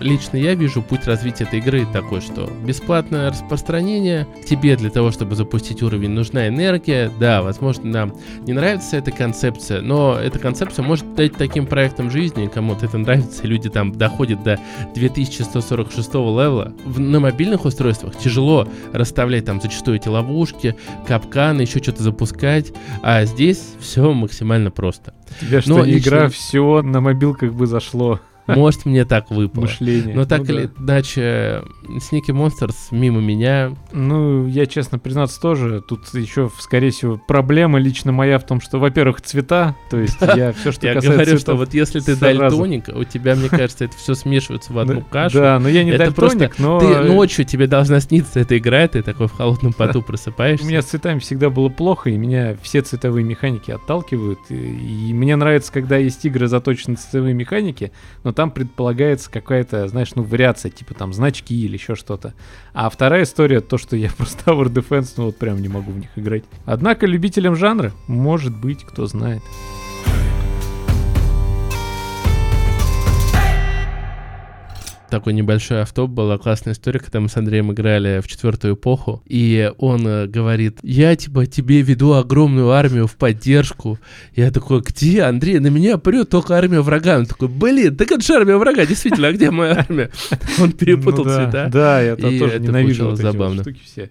Лично 0.00 0.36
я 0.36 0.54
вижу 0.54 0.82
путь 0.82 1.06
развития 1.06 1.44
этой 1.44 1.58
игры 1.60 1.86
такой, 1.92 2.20
что 2.20 2.50
бесплатное 2.64 3.30
распространение, 3.30 4.26
тебе 4.48 4.76
для 4.76 4.90
того, 4.90 5.10
чтобы 5.10 5.34
запустить 5.36 5.82
уровень, 5.82 6.10
нужна 6.10 6.48
энергия. 6.48 7.10
Да, 7.20 7.42
возможно, 7.42 7.84
нам 7.90 8.14
не 8.46 8.52
нравится 8.52 8.96
эта 8.96 9.10
концепция, 9.10 9.80
но 9.80 10.16
эта 10.18 10.38
концепция 10.38 10.84
может 10.84 11.14
дать 11.14 11.34
таким 11.36 11.66
проектам 11.66 12.10
жизни, 12.10 12.50
кому-то 12.52 12.86
это 12.86 12.98
нравится, 12.98 13.46
люди 13.46 13.68
там 13.70 13.92
доходят 13.92 14.42
до 14.42 14.58
2146 14.94 16.14
левела. 16.14 16.72
В- 16.84 17.00
на 17.00 17.20
мобильных 17.20 17.64
устройствах 17.64 18.16
тяжело 18.16 18.66
расставлять 18.92 19.44
там 19.44 19.60
зачастую 19.60 19.96
эти 19.96 20.08
ловушки, 20.08 20.76
капканы, 21.06 21.62
еще 21.62 21.82
что-то 21.82 22.02
запускать, 22.02 22.72
а 23.02 23.24
здесь 23.24 23.74
все 23.80 24.12
максимально 24.12 24.70
просто. 24.70 25.14
Тебя 25.40 25.60
что, 25.62 25.70
Но 25.70 25.84
не 25.84 25.98
игра, 25.98 26.24
лично- 26.26 26.28
все 26.30 26.82
на 26.82 27.00
мобилках 27.00 27.52
бы 27.52 27.66
зашло. 27.66 28.20
Может, 28.56 28.86
мне 28.86 29.04
так 29.04 29.30
выпало. 29.30 29.62
Мышление. 29.62 30.14
Но 30.14 30.24
так 30.24 30.40
Ну 30.40 30.44
да. 30.46 30.52
или 30.54 30.70
иначе, 30.78 31.62
Sneaky 31.88 32.28
Monsters 32.30 32.74
мимо 32.90 33.20
меня. 33.20 33.72
Ну, 33.92 34.46
я, 34.46 34.66
честно 34.66 34.98
признаться, 34.98 35.40
тоже. 35.40 35.80
Тут 35.80 36.12
еще, 36.14 36.50
скорее 36.58 36.90
всего, 36.90 37.20
проблема 37.28 37.78
лично 37.78 38.12
моя 38.12 38.38
в 38.38 38.46
том, 38.46 38.60
что, 38.60 38.78
во-первых, 38.78 39.20
цвета. 39.22 39.76
То 39.90 39.98
есть 39.98 40.16
я 40.20 40.52
все, 40.52 40.72
что 40.72 40.86
Я 40.86 40.94
касается 40.94 41.22
говорю, 41.22 41.38
что 41.38 41.54
вот 41.56 41.74
если 41.74 42.00
ты 42.00 42.16
сразу. 42.16 42.56
дальтоник, 42.58 42.84
у 42.94 43.04
тебя, 43.04 43.34
мне 43.36 43.48
кажется, 43.48 43.84
это 43.84 43.96
все 43.96 44.14
смешивается 44.14 44.72
в 44.72 44.78
одну 44.78 44.96
Да, 45.00 45.06
кашу. 45.10 45.38
Да, 45.38 45.58
но 45.58 45.68
я 45.68 45.84
не 45.84 45.90
Это 45.92 46.06
дальтоник, 46.06 46.58
но 46.58 46.80
Ты 46.80 46.86
ночью 47.00 47.44
тебе 47.44 47.66
должна 47.66 48.00
сниться 48.00 48.40
эта 48.40 48.58
игра, 48.58 48.88
ты 48.88 49.02
такой 49.02 49.28
в 49.28 49.32
холодном 49.32 49.72
поту 49.72 50.02
просыпаешься. 50.02 50.64
у 50.64 50.68
меня 50.68 50.82
с 50.82 50.86
цветами 50.86 51.18
всегда 51.20 51.50
было 51.50 51.68
плохо, 51.68 52.10
и 52.10 52.16
меня 52.16 52.56
все 52.62 52.80
цветовые 52.82 53.24
механики 53.24 53.70
отталкивают. 53.70 54.38
И, 54.48 55.12
мне 55.12 55.36
нравится, 55.36 55.72
когда 55.72 55.96
есть 55.96 56.24
игры 56.24 56.46
заточены 56.48 56.96
цветовые 56.96 57.34
механики, 57.34 57.92
но 58.24 58.31
там 58.32 58.50
предполагается 58.50 59.30
какая-то, 59.30 59.88
знаешь, 59.88 60.14
ну, 60.14 60.22
вариация, 60.22 60.70
типа 60.70 60.94
там 60.94 61.12
значки 61.12 61.64
или 61.64 61.74
еще 61.74 61.94
что-то. 61.94 62.34
А 62.74 62.88
вторая 62.90 63.24
история, 63.24 63.60
то, 63.60 63.78
что 63.78 63.96
я 63.96 64.10
просто 64.16 64.50
Tower 64.50 64.66
Defense, 64.66 65.14
ну 65.16 65.24
вот 65.26 65.36
прям 65.36 65.60
не 65.60 65.68
могу 65.68 65.92
в 65.92 65.98
них 65.98 66.10
играть. 66.16 66.44
Однако 66.64 67.06
любителям 67.06 67.56
жанра, 67.56 67.92
может 68.06 68.56
быть, 68.56 68.84
кто 68.84 69.06
знает. 69.06 69.42
Такой 75.12 75.34
небольшой 75.34 75.82
автоп 75.82 76.10
была 76.10 76.38
классная 76.38 76.72
история, 76.72 76.98
когда 76.98 77.20
мы 77.20 77.28
с 77.28 77.36
Андреем 77.36 77.70
играли 77.70 78.20
в 78.24 78.26
четвертую 78.28 78.74
эпоху, 78.76 79.22
и 79.26 79.70
он 79.76 80.06
э, 80.06 80.26
говорит, 80.26 80.78
я 80.82 81.14
типа 81.14 81.44
тебе 81.44 81.82
веду 81.82 82.14
огромную 82.14 82.70
армию 82.70 83.06
в 83.06 83.16
поддержку. 83.16 83.98
Я 84.34 84.50
такой, 84.50 84.80
где, 84.80 85.22
Андрей, 85.24 85.58
на 85.58 85.66
меня 85.66 85.98
прет 85.98 86.30
только 86.30 86.56
армия 86.56 86.80
врага. 86.80 87.18
Он 87.18 87.26
такой, 87.26 87.48
блин, 87.48 87.94
так 87.94 88.10
это 88.10 88.22
же 88.22 88.32
армия 88.32 88.56
врага, 88.56 88.86
действительно, 88.86 89.28
а 89.28 89.32
где 89.32 89.50
моя 89.50 89.72
армия? 89.80 90.10
Он 90.58 90.72
перепутал 90.72 91.24
Ну 91.24 91.30
да, 91.30 91.44
цвета. 91.44 91.68
Да, 91.70 92.00
я 92.00 92.14
И 92.14 92.38
тоже 92.38 92.54
это 92.54 92.60
ненавижу 92.60 93.10
вот 93.10 93.18
забавно. 93.18 93.62
штуки 93.62 93.80
все. 93.84 94.10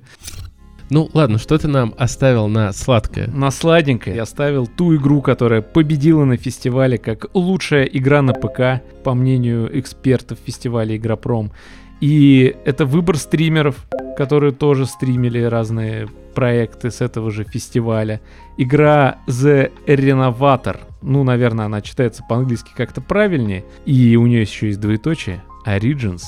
Ну 0.94 1.10
ладно, 1.14 1.38
что 1.38 1.58
ты 1.58 1.70
нам 1.70 1.94
оставил 1.98 2.50
на 2.50 2.74
сладкое? 2.74 3.28
На 3.28 3.50
сладенькое 3.50 4.14
я 4.14 4.26
ставил 4.26 4.68
ту 4.68 4.94
игру, 4.98 5.22
которая 5.22 5.62
победила 5.62 6.26
на 6.26 6.36
фестивале 6.36 6.98
как 6.98 7.28
лучшая 7.34 7.86
игра 7.86 8.22
на 8.22 8.34
ПК, 8.34 8.84
по 9.06 9.14
мнению 9.14 9.70
экспертов 9.80 10.38
фестиваля 10.46 10.98
Игропром. 10.98 11.54
И 12.02 12.58
это 12.66 12.86
выбор 12.86 13.16
стримеров, 13.16 13.88
которые 14.18 14.52
тоже 14.52 14.86
стримили 14.86 15.42
разные 15.42 16.10
проекты 16.36 16.92
с 16.92 17.00
этого 17.00 17.32
же 17.32 17.46
фестиваля. 17.46 18.20
Игра 18.58 19.20
The 19.28 19.72
Renovator. 19.88 20.78
Ну, 21.02 21.24
наверное, 21.24 21.68
она 21.68 21.80
читается 21.80 22.22
по-английски 22.28 22.72
как-то 22.76 23.00
правильнее. 23.00 23.64
И 23.86 24.18
у 24.18 24.28
нее 24.28 24.42
еще 24.42 24.68
есть 24.68 24.82
двоеточие. 24.82 25.42
Origins. 25.66 26.24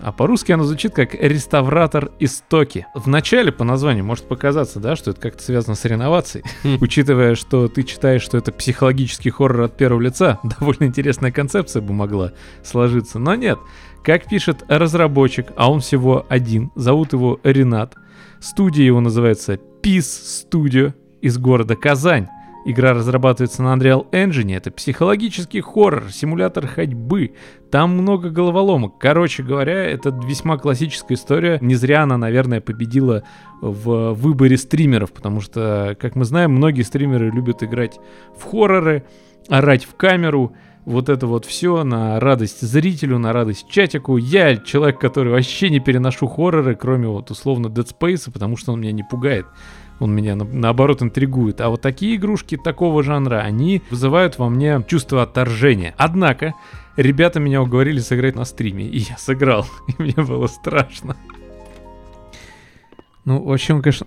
А 0.00 0.12
по-русски 0.12 0.52
оно 0.52 0.64
звучит 0.64 0.94
как 0.94 1.14
«Реставратор 1.14 2.10
истоки». 2.20 2.86
В 2.94 3.08
начале 3.08 3.50
по 3.50 3.64
названию 3.64 4.04
может 4.04 4.28
показаться, 4.28 4.80
да, 4.80 4.96
что 4.96 5.10
это 5.10 5.20
как-то 5.20 5.42
связано 5.42 5.74
с 5.74 5.84
реновацией. 5.84 6.44
Хм. 6.62 6.78
Учитывая, 6.80 7.34
что 7.34 7.68
ты 7.68 7.82
читаешь, 7.82 8.22
что 8.22 8.38
это 8.38 8.52
психологический 8.52 9.30
хоррор 9.30 9.62
от 9.62 9.76
первого 9.76 10.00
лица, 10.00 10.38
довольно 10.60 10.84
интересная 10.84 11.32
концепция 11.32 11.82
бы 11.82 11.92
могла 11.92 12.32
сложиться. 12.62 13.18
Но 13.18 13.34
нет. 13.34 13.58
Как 14.04 14.28
пишет 14.28 14.64
разработчик, 14.68 15.48
а 15.56 15.70
он 15.70 15.80
всего 15.80 16.24
один, 16.28 16.70
зовут 16.76 17.12
его 17.12 17.40
Ренат. 17.42 17.94
Студия 18.40 18.86
его 18.86 19.00
называется 19.00 19.58
Peace 19.82 20.46
Studio 20.50 20.94
из 21.20 21.38
города 21.38 21.74
Казань. 21.74 22.28
Игра 22.64 22.92
разрабатывается 22.92 23.62
на 23.62 23.74
Unreal 23.74 24.10
Engine, 24.10 24.54
это 24.56 24.70
психологический 24.70 25.60
хоррор, 25.60 26.10
симулятор 26.10 26.66
ходьбы, 26.66 27.32
там 27.70 27.92
много 27.92 28.30
головоломок. 28.30 28.98
Короче 28.98 29.42
говоря, 29.42 29.84
это 29.84 30.10
весьма 30.10 30.58
классическая 30.58 31.14
история. 31.14 31.58
Не 31.62 31.76
зря 31.76 32.02
она, 32.02 32.18
наверное, 32.18 32.60
победила 32.60 33.22
в 33.62 34.12
выборе 34.12 34.56
стримеров, 34.58 35.12
потому 35.12 35.40
что, 35.40 35.96
как 35.98 36.14
мы 36.14 36.24
знаем, 36.24 36.52
многие 36.52 36.82
стримеры 36.82 37.30
любят 37.30 37.62
играть 37.62 37.98
в 38.36 38.44
хорроры, 38.44 39.04
орать 39.48 39.84
в 39.84 39.94
камеру, 39.94 40.52
вот 40.84 41.08
это 41.10 41.26
вот 41.26 41.44
все 41.44 41.84
на 41.84 42.18
радость 42.18 42.62
зрителю, 42.62 43.18
на 43.18 43.32
радость 43.32 43.68
чатику. 43.68 44.16
Я 44.16 44.56
человек, 44.56 44.98
который 44.98 45.32
вообще 45.32 45.68
не 45.68 45.80
переношу 45.80 46.26
хорроры, 46.26 46.74
кроме 46.76 47.08
вот 47.08 47.30
условно 47.30 47.66
Dead 47.66 47.86
Space, 47.86 48.30
потому 48.32 48.56
что 48.56 48.72
он 48.72 48.80
меня 48.80 48.92
не 48.92 49.02
пугает. 49.02 49.46
Он 50.00 50.14
меня 50.14 50.36
на, 50.36 50.44
наоборот 50.44 51.02
интригует. 51.02 51.60
А 51.60 51.70
вот 51.70 51.80
такие 51.80 52.16
игрушки 52.16 52.56
такого 52.56 53.02
жанра, 53.02 53.40
они 53.40 53.82
вызывают 53.90 54.38
во 54.38 54.48
мне 54.48 54.82
чувство 54.86 55.22
отторжения. 55.22 55.94
Однако, 55.96 56.54
ребята 56.96 57.40
меня 57.40 57.62
уговорили 57.62 57.98
сыграть 57.98 58.36
на 58.36 58.44
стриме, 58.44 58.86
и 58.86 58.98
я 58.98 59.16
сыграл. 59.16 59.66
И 59.88 59.94
мне 60.02 60.14
было 60.16 60.46
страшно. 60.46 61.16
Ну, 63.24 63.42
в 63.42 63.52
общем, 63.52 63.82
конечно... 63.82 64.06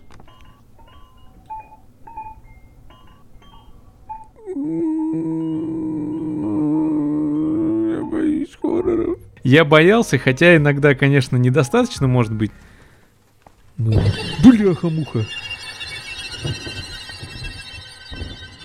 Я 7.94 8.04
боюсь 8.04 8.58
хорроров. 8.62 9.20
Я 9.44 9.66
боялся, 9.66 10.18
хотя 10.18 10.56
иногда, 10.56 10.96
конечно, 10.96 11.36
недостаточно 11.36 12.08
может 12.08 12.34
быть. 12.34 12.52
Ну, 13.78 14.00
бляха-муха. 14.44 15.26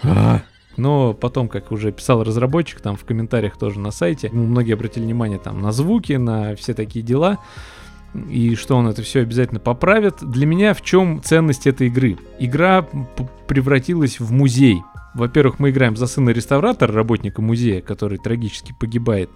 А. 0.02 0.42
Но 0.76 1.05
потом, 1.16 1.48
как 1.48 1.72
уже 1.72 1.92
писал 1.92 2.22
разработчик, 2.22 2.80
там 2.80 2.96
в 2.96 3.04
комментариях 3.04 3.56
тоже 3.56 3.80
на 3.80 3.90
сайте, 3.90 4.30
многие 4.30 4.74
обратили 4.74 5.04
внимание 5.04 5.38
там 5.38 5.60
на 5.60 5.72
звуки, 5.72 6.12
на 6.14 6.54
все 6.56 6.74
такие 6.74 7.04
дела, 7.04 7.38
и 8.30 8.54
что 8.54 8.76
он 8.76 8.88
это 8.88 9.02
все 9.02 9.20
обязательно 9.20 9.60
поправит. 9.60 10.16
Для 10.22 10.46
меня 10.46 10.74
в 10.74 10.82
чем 10.82 11.22
ценность 11.22 11.66
этой 11.66 11.88
игры? 11.88 12.16
Игра 12.38 12.86
превратилась 13.46 14.20
в 14.20 14.32
музей. 14.32 14.82
Во-первых, 15.14 15.58
мы 15.58 15.70
играем 15.70 15.96
за 15.96 16.06
сына 16.06 16.30
реставратора, 16.30 16.92
работника 16.92 17.42
музея, 17.42 17.80
который 17.80 18.18
трагически 18.18 18.74
погибает. 18.78 19.30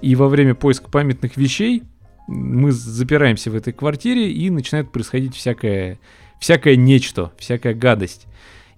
И 0.00 0.14
во 0.14 0.28
время 0.28 0.54
поиска 0.54 0.90
памятных 0.90 1.36
вещей 1.36 1.82
мы 2.26 2.72
запираемся 2.72 3.50
в 3.50 3.54
этой 3.54 3.72
квартире 3.72 4.30
и 4.30 4.50
начинает 4.50 4.90
происходить 4.90 5.34
всякое, 5.34 5.98
всякое 6.38 6.76
нечто, 6.76 7.32
всякая 7.38 7.74
гадость. 7.74 8.26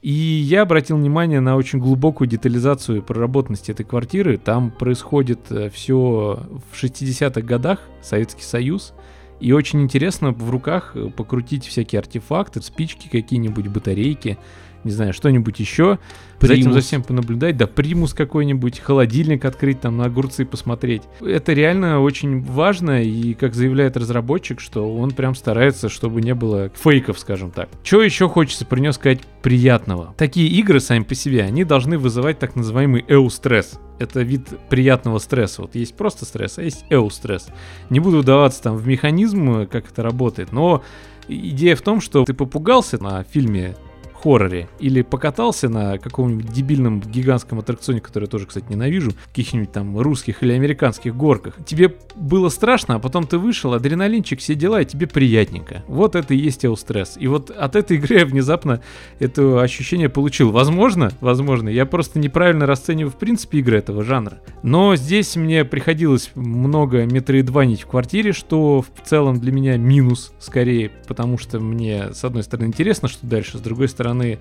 И 0.07 0.13
я 0.13 0.63
обратил 0.63 0.99
внимание 0.99 1.41
на 1.41 1.57
очень 1.57 1.81
глубокую 1.81 2.29
детализацию 2.29 3.03
проработанности 3.03 3.73
этой 3.73 3.85
квартиры. 3.85 4.39
Там 4.39 4.71
происходит 4.71 5.51
э, 5.51 5.69
все 5.69 6.47
в 6.71 6.81
60-х 6.81 7.41
годах, 7.41 7.81
Советский 8.03 8.45
Союз. 8.45 8.95
И 9.41 9.51
очень 9.51 9.83
интересно 9.83 10.31
в 10.31 10.49
руках 10.49 10.93
э, 10.95 11.09
покрутить 11.09 11.67
всякие 11.67 11.99
артефакты, 11.99 12.63
спички 12.63 13.09
какие-нибудь, 13.09 13.67
батарейки 13.67 14.39
не 14.87 14.93
знаю, 14.93 15.13
что-нибудь 15.13 15.61
еще. 15.61 15.99
Примус. 16.39 16.55
За 16.55 16.55
этим 16.55 16.73
за 16.73 16.81
всем 16.81 17.03
понаблюдать, 17.03 17.57
да, 17.57 17.67
примус 17.67 18.15
какой-нибудь, 18.15 18.81
холодильник 18.81 19.45
открыть, 19.45 19.81
там 19.81 19.97
на 19.97 20.05
огурцы 20.05 20.45
посмотреть. 20.45 21.03
Это 21.21 21.53
реально 21.53 22.01
очень 22.01 22.43
важно, 22.43 23.03
и 23.03 23.35
как 23.35 23.55
заявляет 23.55 23.97
разработчик, 23.97 24.61
что 24.61 24.95
он 24.95 25.11
прям 25.11 25.35
старается, 25.35 25.89
чтобы 25.89 26.21
не 26.21 26.35
было 26.35 26.71
фейков, 26.75 27.19
скажем 27.19 27.51
так. 27.51 27.69
Что 27.83 28.03
еще 28.03 28.29
хочется 28.29 28.65
про 28.67 28.79
него 28.79 28.93
сказать 28.93 29.21
приятного? 29.43 30.15
Такие 30.17 30.49
игры 30.49 30.81
сами 30.81 31.05
по 31.05 31.15
себе, 31.15 31.43
они 31.43 31.65
должны 31.65 31.99
вызывать 31.99 32.39
так 32.39 32.55
называемый 32.55 33.05
эустресс. 33.09 33.81
Это 33.99 34.21
вид 34.21 34.47
приятного 34.69 35.19
стресса. 35.19 35.63
Вот 35.63 35.75
есть 35.75 35.97
просто 35.97 36.27
стресс, 36.27 36.59
а 36.59 36.63
есть 36.63 36.85
эустресс. 36.91 37.49
Не 37.89 37.99
буду 37.99 38.19
вдаваться 38.19 38.63
там 38.63 38.77
в 38.77 38.87
механизм, 38.87 39.67
как 39.67 39.91
это 39.91 40.03
работает, 40.03 40.53
но 40.53 40.83
идея 41.29 41.77
в 41.77 41.83
том, 41.83 42.01
что 42.01 42.25
ты 42.25 42.35
попугался 42.35 43.03
на 43.03 43.25
фильме 43.25 43.75
хорроре, 44.23 44.69
или 44.81 45.03
покатался 45.03 45.69
на 45.69 45.99
каком-нибудь 45.99 46.53
дебильном 46.53 47.01
гигантском 47.01 47.59
аттракционе, 47.59 48.01
который 48.01 48.25
я 48.25 48.31
тоже, 48.31 48.47
кстати, 48.47 48.67
ненавижу, 48.69 49.13
каких-нибудь 49.29 49.73
там 49.73 49.99
русских 49.99 50.43
или 50.43 50.53
американских 50.53 51.15
горках. 51.17 51.55
Тебе 51.65 51.95
было 52.15 52.49
страшно, 52.49 52.97
а 52.97 52.99
потом 52.99 53.27
ты 53.27 53.39
вышел, 53.39 53.75
адреналинчик, 53.75 54.41
все 54.41 54.55
дела, 54.55 54.81
и 54.83 54.85
тебе 54.85 55.07
приятненько. 55.07 55.85
Вот 55.87 56.17
это 56.17 56.35
и 56.35 56.39
есть 56.39 56.65
эустресс. 56.65 57.17
И 57.19 57.27
вот 57.27 57.51
от 57.51 57.77
этой 57.77 57.99
игры 57.99 58.21
я 58.21 58.27
внезапно 58.27 58.81
это 59.19 59.61
ощущение 59.61 60.09
получил. 60.09 60.51
Возможно, 60.51 61.13
возможно, 61.21 61.69
я 61.69 61.87
просто 61.87 62.19
неправильно 62.19 62.67
расцениваю 62.67 63.11
в 63.11 63.17
принципе 63.17 63.59
игры 63.59 63.79
этого 63.79 64.03
жанра. 64.03 64.39
Но 64.63 64.97
здесь 64.97 65.37
мне 65.37 65.65
приходилось 65.65 66.31
много 66.35 67.05
метроидванить 67.05 67.83
в 67.83 67.87
квартире, 67.87 68.33
что 68.33 68.83
в 68.83 69.07
целом 69.07 69.39
для 69.41 69.53
меня 69.53 69.77
минус 69.77 70.33
скорее, 70.39 70.91
потому 71.07 71.39
что 71.39 71.61
мне, 71.61 72.13
с 72.13 72.25
одной 72.25 72.43
стороны, 72.43 72.67
интересно, 72.67 73.09
что 73.09 73.27
дальше, 73.27 73.59
с 73.59 73.61
другой 73.61 73.89
стороны, 73.89 74.06
стороны, 74.07 74.39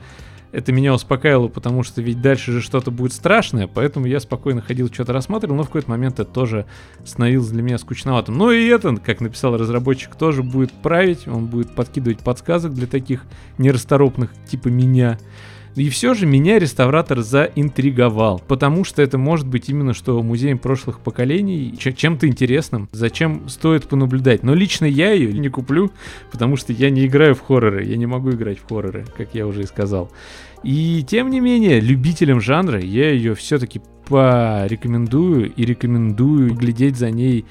это 0.51 0.71
меня 0.71 0.93
успокаивало, 0.93 1.49
потому 1.49 1.83
что 1.83 2.01
ведь 2.01 2.21
дальше 2.21 2.53
же 2.53 2.61
что-то 2.61 2.91
будет 2.91 3.11
страшное, 3.11 3.67
поэтому 3.67 4.05
я 4.05 4.21
спокойно 4.21 4.61
ходил, 4.61 4.87
что-то 4.93 5.11
рассматривал, 5.11 5.55
но 5.55 5.63
в 5.63 5.67
какой-то 5.67 5.89
момент 5.89 6.19
это 6.19 6.31
тоже 6.31 6.65
становилось 7.03 7.49
для 7.49 7.61
меня 7.61 7.77
скучноватым. 7.77 8.37
Ну 8.37 8.51
и 8.51 8.65
это, 8.67 8.95
как 8.95 9.19
написал 9.19 9.57
разработчик, 9.57 10.15
тоже 10.15 10.43
будет 10.43 10.71
править, 10.71 11.27
он 11.27 11.47
будет 11.47 11.75
подкидывать 11.75 12.19
подсказок 12.19 12.73
для 12.73 12.87
таких 12.87 13.25
нерасторопных 13.57 14.31
типа 14.49 14.69
меня. 14.69 15.19
И 15.75 15.89
все 15.89 16.13
же 16.13 16.25
меня 16.25 16.57
реставратор 16.57 17.21
заинтриговал, 17.21 18.41
потому 18.47 18.85
что 18.85 19.01
это 19.01 19.17
может 19.17 19.45
быть 19.45 19.67
именно 19.69 19.93
что 19.93 20.21
музеем 20.23 20.57
прошлых 20.57 21.01
поколений, 21.01 21.77
чем-то 21.77 22.27
интересным, 22.27 22.87
зачем 22.93 23.49
стоит 23.49 23.85
понаблюдать. 23.87 24.43
Но 24.43 24.53
лично 24.53 24.85
я 24.85 25.11
ее 25.11 25.33
не 25.33 25.49
куплю, 25.49 25.91
потому 26.31 26.55
что 26.55 26.71
я 26.71 26.89
не 26.89 27.05
играю 27.05 27.35
в 27.35 27.41
хорроры, 27.41 27.83
я 27.83 27.97
не 27.97 28.05
могу 28.05 28.31
играть 28.31 28.57
в 28.59 28.67
хорроры, 28.67 29.05
как 29.17 29.35
я 29.35 29.45
уже 29.45 29.63
и 29.63 29.65
сказал. 29.65 30.09
И 30.63 31.03
тем 31.07 31.29
не 31.29 31.41
менее, 31.41 31.81
любителям 31.81 32.39
жанра 32.39 32.79
я 32.79 33.11
ее 33.11 33.35
все-таки 33.35 33.81
порекомендую 34.07 35.51
и 35.53 35.65
рекомендую 35.65 36.53
глядеть 36.53 36.95
за 36.95 37.11
ней 37.11 37.45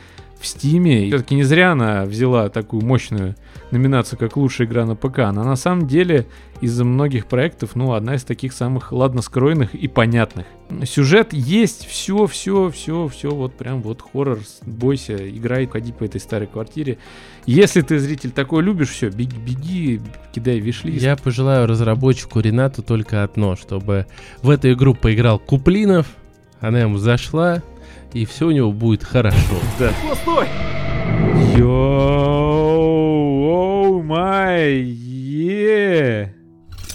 в 0.44 0.46
Стиме. 0.46 1.08
Все-таки 1.08 1.34
не 1.34 1.42
зря 1.42 1.72
она 1.72 2.04
взяла 2.04 2.48
такую 2.50 2.84
мощную 2.84 3.34
номинацию, 3.70 4.18
как 4.18 4.36
лучшая 4.36 4.68
игра 4.68 4.84
на 4.84 4.94
ПК. 4.94 5.20
Она 5.20 5.42
на 5.42 5.56
самом 5.56 5.86
деле 5.86 6.26
из-за 6.60 6.84
многих 6.84 7.26
проектов, 7.26 7.74
ну, 7.74 7.94
одна 7.94 8.14
из 8.14 8.24
таких 8.24 8.52
самых 8.52 8.92
ладно 8.92 9.22
скроенных 9.22 9.74
и 9.74 9.88
понятных. 9.88 10.46
Сюжет 10.84 11.32
есть, 11.32 11.86
все, 11.86 12.26
все, 12.26 12.70
все, 12.70 13.08
все, 13.08 13.30
вот 13.30 13.54
прям 13.54 13.82
вот 13.82 14.02
хоррор, 14.02 14.38
бойся, 14.62 15.16
играй, 15.16 15.66
ходи 15.66 15.92
по 15.92 16.04
этой 16.04 16.20
старой 16.20 16.46
квартире. 16.46 16.98
Если 17.46 17.80
ты, 17.80 17.98
зритель, 17.98 18.30
такой 18.30 18.62
любишь, 18.62 18.90
все, 18.90 19.08
беги, 19.08 19.38
беги, 19.38 20.00
кидай 20.32 20.60
вишлист. 20.60 21.02
Я 21.02 21.16
пожелаю 21.16 21.66
разработчику 21.66 22.40
Ренату 22.40 22.82
только 22.82 23.24
одно, 23.24 23.56
чтобы 23.56 24.06
в 24.42 24.50
эту 24.50 24.72
игру 24.72 24.94
поиграл 24.94 25.38
Куплинов, 25.38 26.06
она 26.60 26.80
ему 26.80 26.98
зашла, 26.98 27.62
и 28.14 28.24
все 28.24 28.46
у 28.46 28.50
него 28.50 28.72
будет 28.72 29.04
хорошо. 29.04 29.36
Да. 29.78 29.92
Стой! 30.22 30.46
Йоу, 31.56 32.82
май, 34.02 34.82
е. 34.82 36.34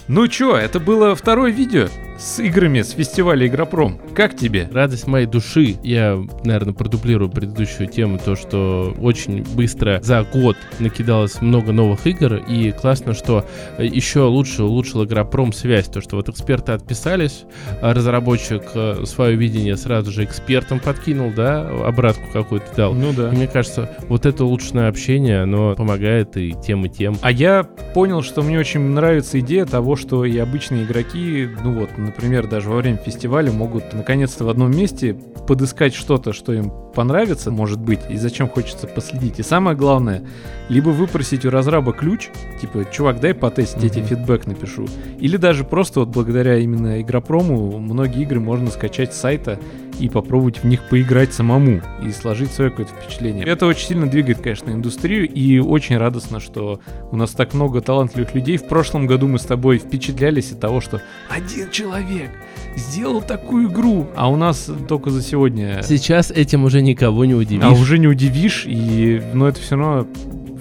Ну 0.08 0.27
чё, 0.27 0.55
это 0.55 0.79
было 0.79 1.15
второе 1.15 1.51
видео 1.51 1.88
с 2.19 2.39
играми 2.39 2.82
с 2.82 2.91
фестиваля 2.91 3.47
Игропром. 3.47 3.97
Как 4.13 4.36
тебе? 4.36 4.67
Радость 4.71 5.08
моей 5.08 5.25
души. 5.25 5.77
Я, 5.84 6.21
наверное, 6.43 6.73
продублирую 6.73 7.29
предыдущую 7.29 7.88
тему, 7.88 8.19
то, 8.23 8.36
что 8.36 8.93
очень 8.99 9.43
быстро 9.55 10.01
за 10.03 10.23
год 10.23 10.58
накидалось 10.79 11.41
много 11.41 11.71
новых 11.71 12.05
игр, 12.05 12.36
и 12.36 12.71
классно, 12.71 13.13
что 13.13 13.45
еще 13.77 14.21
лучше 14.21 14.63
улучшил 14.63 15.05
Игропром 15.05 15.53
связь, 15.53 15.88
то, 15.88 16.01
что 16.01 16.17
вот 16.17 16.27
эксперты 16.27 16.73
отписались, 16.73 17.45
а 17.82 17.93
разработчик 17.93 18.63
э, 18.75 19.05
свое 19.05 19.38
видение 19.38 19.77
сразу 19.77 20.12
же 20.12 20.25
экспертам 20.25 20.79
подкинул, 20.79 21.32
да, 21.34 21.69
обратку 21.86 22.23
какую-то 22.34 22.67
дал. 22.75 22.93
Ну 22.93 23.13
да. 23.13 23.29
И 23.29 23.36
мне 23.36 23.47
кажется, 23.47 23.89
вот 24.10 24.25
это 24.25 24.43
улучшенное 24.43 24.89
общение, 24.89 25.43
оно 25.43 25.75
помогает 25.75 26.36
и 26.36 26.53
тем, 26.65 26.86
и 26.86 26.89
тем. 26.89 27.15
А 27.21 27.32
я 27.32 27.63
понял, 27.63 28.21
что 28.23 28.41
мне 28.41 28.60
очень 28.60 28.82
нравится 28.82 29.39
идея 29.39 29.65
того, 29.65 29.95
что 29.95 30.25
и 30.25 30.38
обычные 30.38 30.84
игроки, 30.84 31.47
ну 31.63 31.73
вот, 31.73 31.89
например, 32.10 32.48
даже 32.48 32.69
во 32.69 32.78
время 32.78 32.98
фестиваля 32.98 33.52
могут 33.52 33.93
наконец-то 33.93 34.43
в 34.43 34.50
одном 34.50 34.72
месте 34.72 35.13
подыскать 35.48 35.93
что-то, 35.93 36.34
что 36.34 36.54
им 36.54 36.72
понравится, 36.93 37.52
может 37.52 37.80
быть, 37.80 37.99
и 38.10 38.17
зачем 38.17 38.49
хочется 38.49 38.88
последить. 38.88 39.39
И 39.39 39.43
самое 39.43 39.75
главное, 39.75 40.23
либо 40.69 40.89
выпросить 40.89 41.45
у 41.45 41.49
разраба 41.49 41.93
ключ, 41.93 42.30
типа, 42.62 42.86
чувак, 42.91 43.19
дай 43.19 43.34
потестить, 43.34 43.84
я 43.84 43.89
тебе 43.89 44.06
фидбэк 44.06 44.47
напишу. 44.47 44.88
Или 45.19 45.38
даже 45.38 45.63
просто 45.63 46.02
вот 46.02 46.10
благодаря 46.10 46.58
именно 46.58 47.02
игропрому 47.02 47.80
многие 47.80 48.23
игры 48.23 48.39
можно 48.39 48.69
скачать 48.71 49.13
с 49.13 49.19
сайта 49.19 49.60
и 49.99 50.08
попробовать 50.10 50.60
в 50.60 50.63
них 50.63 50.88
поиграть 50.89 51.34
самому 51.34 51.82
и 52.06 52.12
сложить 52.12 52.52
свое 52.52 52.71
какое-то 52.71 52.93
впечатление. 52.93 53.45
Это 53.45 53.65
очень 53.65 53.88
сильно 53.88 54.10
двигает, 54.10 54.41
конечно, 54.41 54.71
индустрию, 54.71 55.28
и 55.28 55.60
очень 55.60 55.97
радостно, 55.97 56.39
что 56.39 56.80
у 57.12 57.17
нас 57.17 57.32
так 57.32 57.54
много 57.54 57.82
талантливых 57.82 58.34
людей. 58.34 58.58
В 58.58 58.67
прошлом 58.67 59.08
году 59.08 59.28
мы 59.28 59.39
с 59.39 59.43
тобой 59.43 59.78
впечатлялись 59.78 60.52
от 60.52 60.60
того, 60.60 60.80
что 60.82 61.02
один 61.30 61.69
человек 61.69 62.30
сделал 62.75 63.21
такую 63.21 63.69
игру, 63.69 64.08
а 64.15 64.29
у 64.29 64.36
нас 64.36 64.69
только 64.88 65.10
за 65.10 65.21
сегодня... 65.21 65.82
Сейчас 65.84 66.32
этим 66.32 66.63
уже 66.63 66.82
никого 66.82 67.25
не 67.25 67.34
удивишь. 67.34 67.63
А 67.63 67.71
уже 67.71 67.97
не 67.97 68.08
удивишь, 68.08 68.65
и... 68.65 69.21
но 69.34 69.47
это 69.47 69.60
все 69.60 69.75
равно 69.75 70.08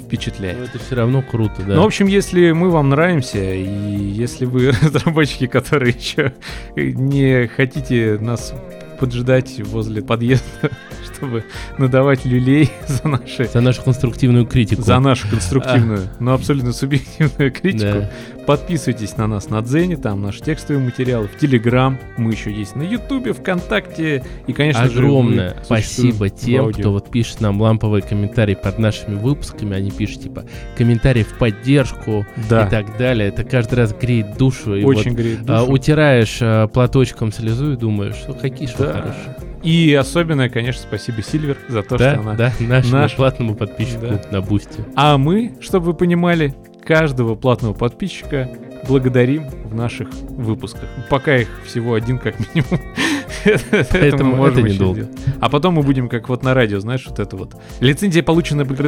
впечатляет. 0.08 0.58
Но 0.58 0.64
это 0.64 0.78
все 0.78 0.94
равно 0.96 1.22
круто, 1.22 1.62
да. 1.66 1.74
Ну, 1.74 1.82
в 1.82 1.86
общем, 1.86 2.06
если 2.06 2.52
мы 2.52 2.70
вам 2.70 2.88
нравимся, 2.88 3.54
и 3.54 3.64
если 3.64 4.46
вы 4.46 4.70
разработчики, 4.82 5.46
которые 5.46 5.94
еще 5.94 6.32
не 6.76 7.46
хотите 7.46 8.18
нас 8.20 8.54
поджидать 8.98 9.60
возле 9.60 10.02
подъезда, 10.02 10.70
чтобы 11.18 11.44
надавать 11.78 12.24
люлей 12.24 12.70
за 12.86 13.08
наши... 13.08 13.44
За 13.46 13.60
нашу 13.60 13.82
конструктивную 13.82 14.46
критику. 14.46 14.82
За 14.82 14.98
нашу 14.98 15.28
конструктивную, 15.28 16.08
но 16.20 16.34
абсолютно 16.34 16.72
субъективную 16.72 17.52
критику. 17.52 18.00
Да. 18.00 18.10
Подписывайтесь 18.46 19.16
на 19.18 19.26
нас 19.26 19.50
на 19.50 19.60
Дзене, 19.60 19.98
там 19.98 20.22
наши 20.22 20.40
текстовые 20.40 20.82
материалы, 20.82 21.28
в 21.28 21.36
Телеграм, 21.38 21.98
мы 22.16 22.32
еще 22.32 22.50
есть 22.50 22.76
на 22.76 22.82
Ютубе, 22.82 23.34
ВКонтакте 23.34 24.24
и, 24.46 24.52
конечно 24.54 24.88
же, 24.88 25.00
Огромное 25.00 25.56
спасибо 25.64 26.30
тем, 26.30 26.72
кто 26.72 26.92
вот 26.92 27.10
пишет 27.10 27.42
нам 27.42 27.60
ламповые 27.60 28.02
комментарии 28.02 28.54
под 28.54 28.78
нашими 28.78 29.16
выпусками. 29.16 29.76
Они 29.76 29.90
пишут, 29.90 30.22
типа, 30.22 30.44
комментарии 30.78 31.24
в 31.24 31.36
поддержку 31.36 32.24
Да, 32.48 32.66
и 32.66 32.70
так 32.70 32.96
далее. 32.96 33.28
Это 33.28 33.44
каждый 33.44 33.74
раз 33.74 33.92
греет 33.92 34.38
душу. 34.38 34.76
И 34.76 34.84
очень 34.84 35.10
вот, 35.10 35.18
греет 35.18 35.40
а, 35.48 35.60
душу. 35.60 35.72
утираешь 35.72 36.38
а, 36.40 36.68
платочком 36.68 37.32
слезу 37.32 37.72
и 37.72 37.76
думаешь, 37.76 38.14
что 38.14 38.32
какие 38.32 38.66
что 38.68 38.84
Да. 38.84 38.92
хорошие. 38.92 39.47
И 39.62 39.92
особенно, 39.94 40.48
конечно, 40.48 40.82
спасибо 40.82 41.22
Сильвер 41.22 41.58
за 41.68 41.82
то, 41.82 41.98
Да, 41.98 42.12
что 42.12 42.20
она... 42.20 42.34
да, 42.34 42.52
нашему 42.60 42.92
наш- 42.96 43.16
платному 43.16 43.54
подписчику 43.54 44.06
Да. 44.06 44.20
на 44.30 44.40
Бусти. 44.40 44.84
А 44.94 45.18
мы, 45.18 45.56
чтобы 45.60 45.86
вы 45.86 45.94
понимали, 45.94 46.54
каждого 46.84 47.34
платного 47.34 47.74
подписчика 47.74 48.48
благодарим 48.88 49.44
в 49.64 49.74
наших 49.74 50.08
выпусках. 50.12 50.88
Пока 51.10 51.36
их 51.36 51.48
всего 51.66 51.94
один 51.94 52.18
как 52.18 52.36
минимум. 52.54 52.80
Это 53.44 53.60
мы 53.72 53.84
Поэтому 53.90 54.36
можем 54.36 54.64
это 54.64 54.74
недолго. 54.74 55.08
А 55.40 55.48
потом 55.48 55.74
мы 55.74 55.82
будем 55.82 56.08
как 56.08 56.28
вот 56.28 56.42
на 56.42 56.54
радио, 56.54 56.80
знаешь, 56.80 57.04
вот 57.06 57.18
это 57.18 57.36
вот. 57.36 57.54
Лицензия 57.80 58.22
получена... 58.22 58.64
Чуваки 58.64 58.84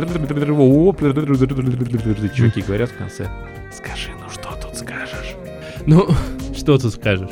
говорят 2.63 2.91
в 2.91 2.97
конце. 2.97 3.29
Скажи, 3.73 4.09
ну 4.21 4.31
что 4.31 4.51
тут 4.61 4.77
скажешь? 4.77 5.37
Ну, 5.87 6.09
что 6.57 6.79
тут 6.79 6.93
скажешь? 6.95 7.31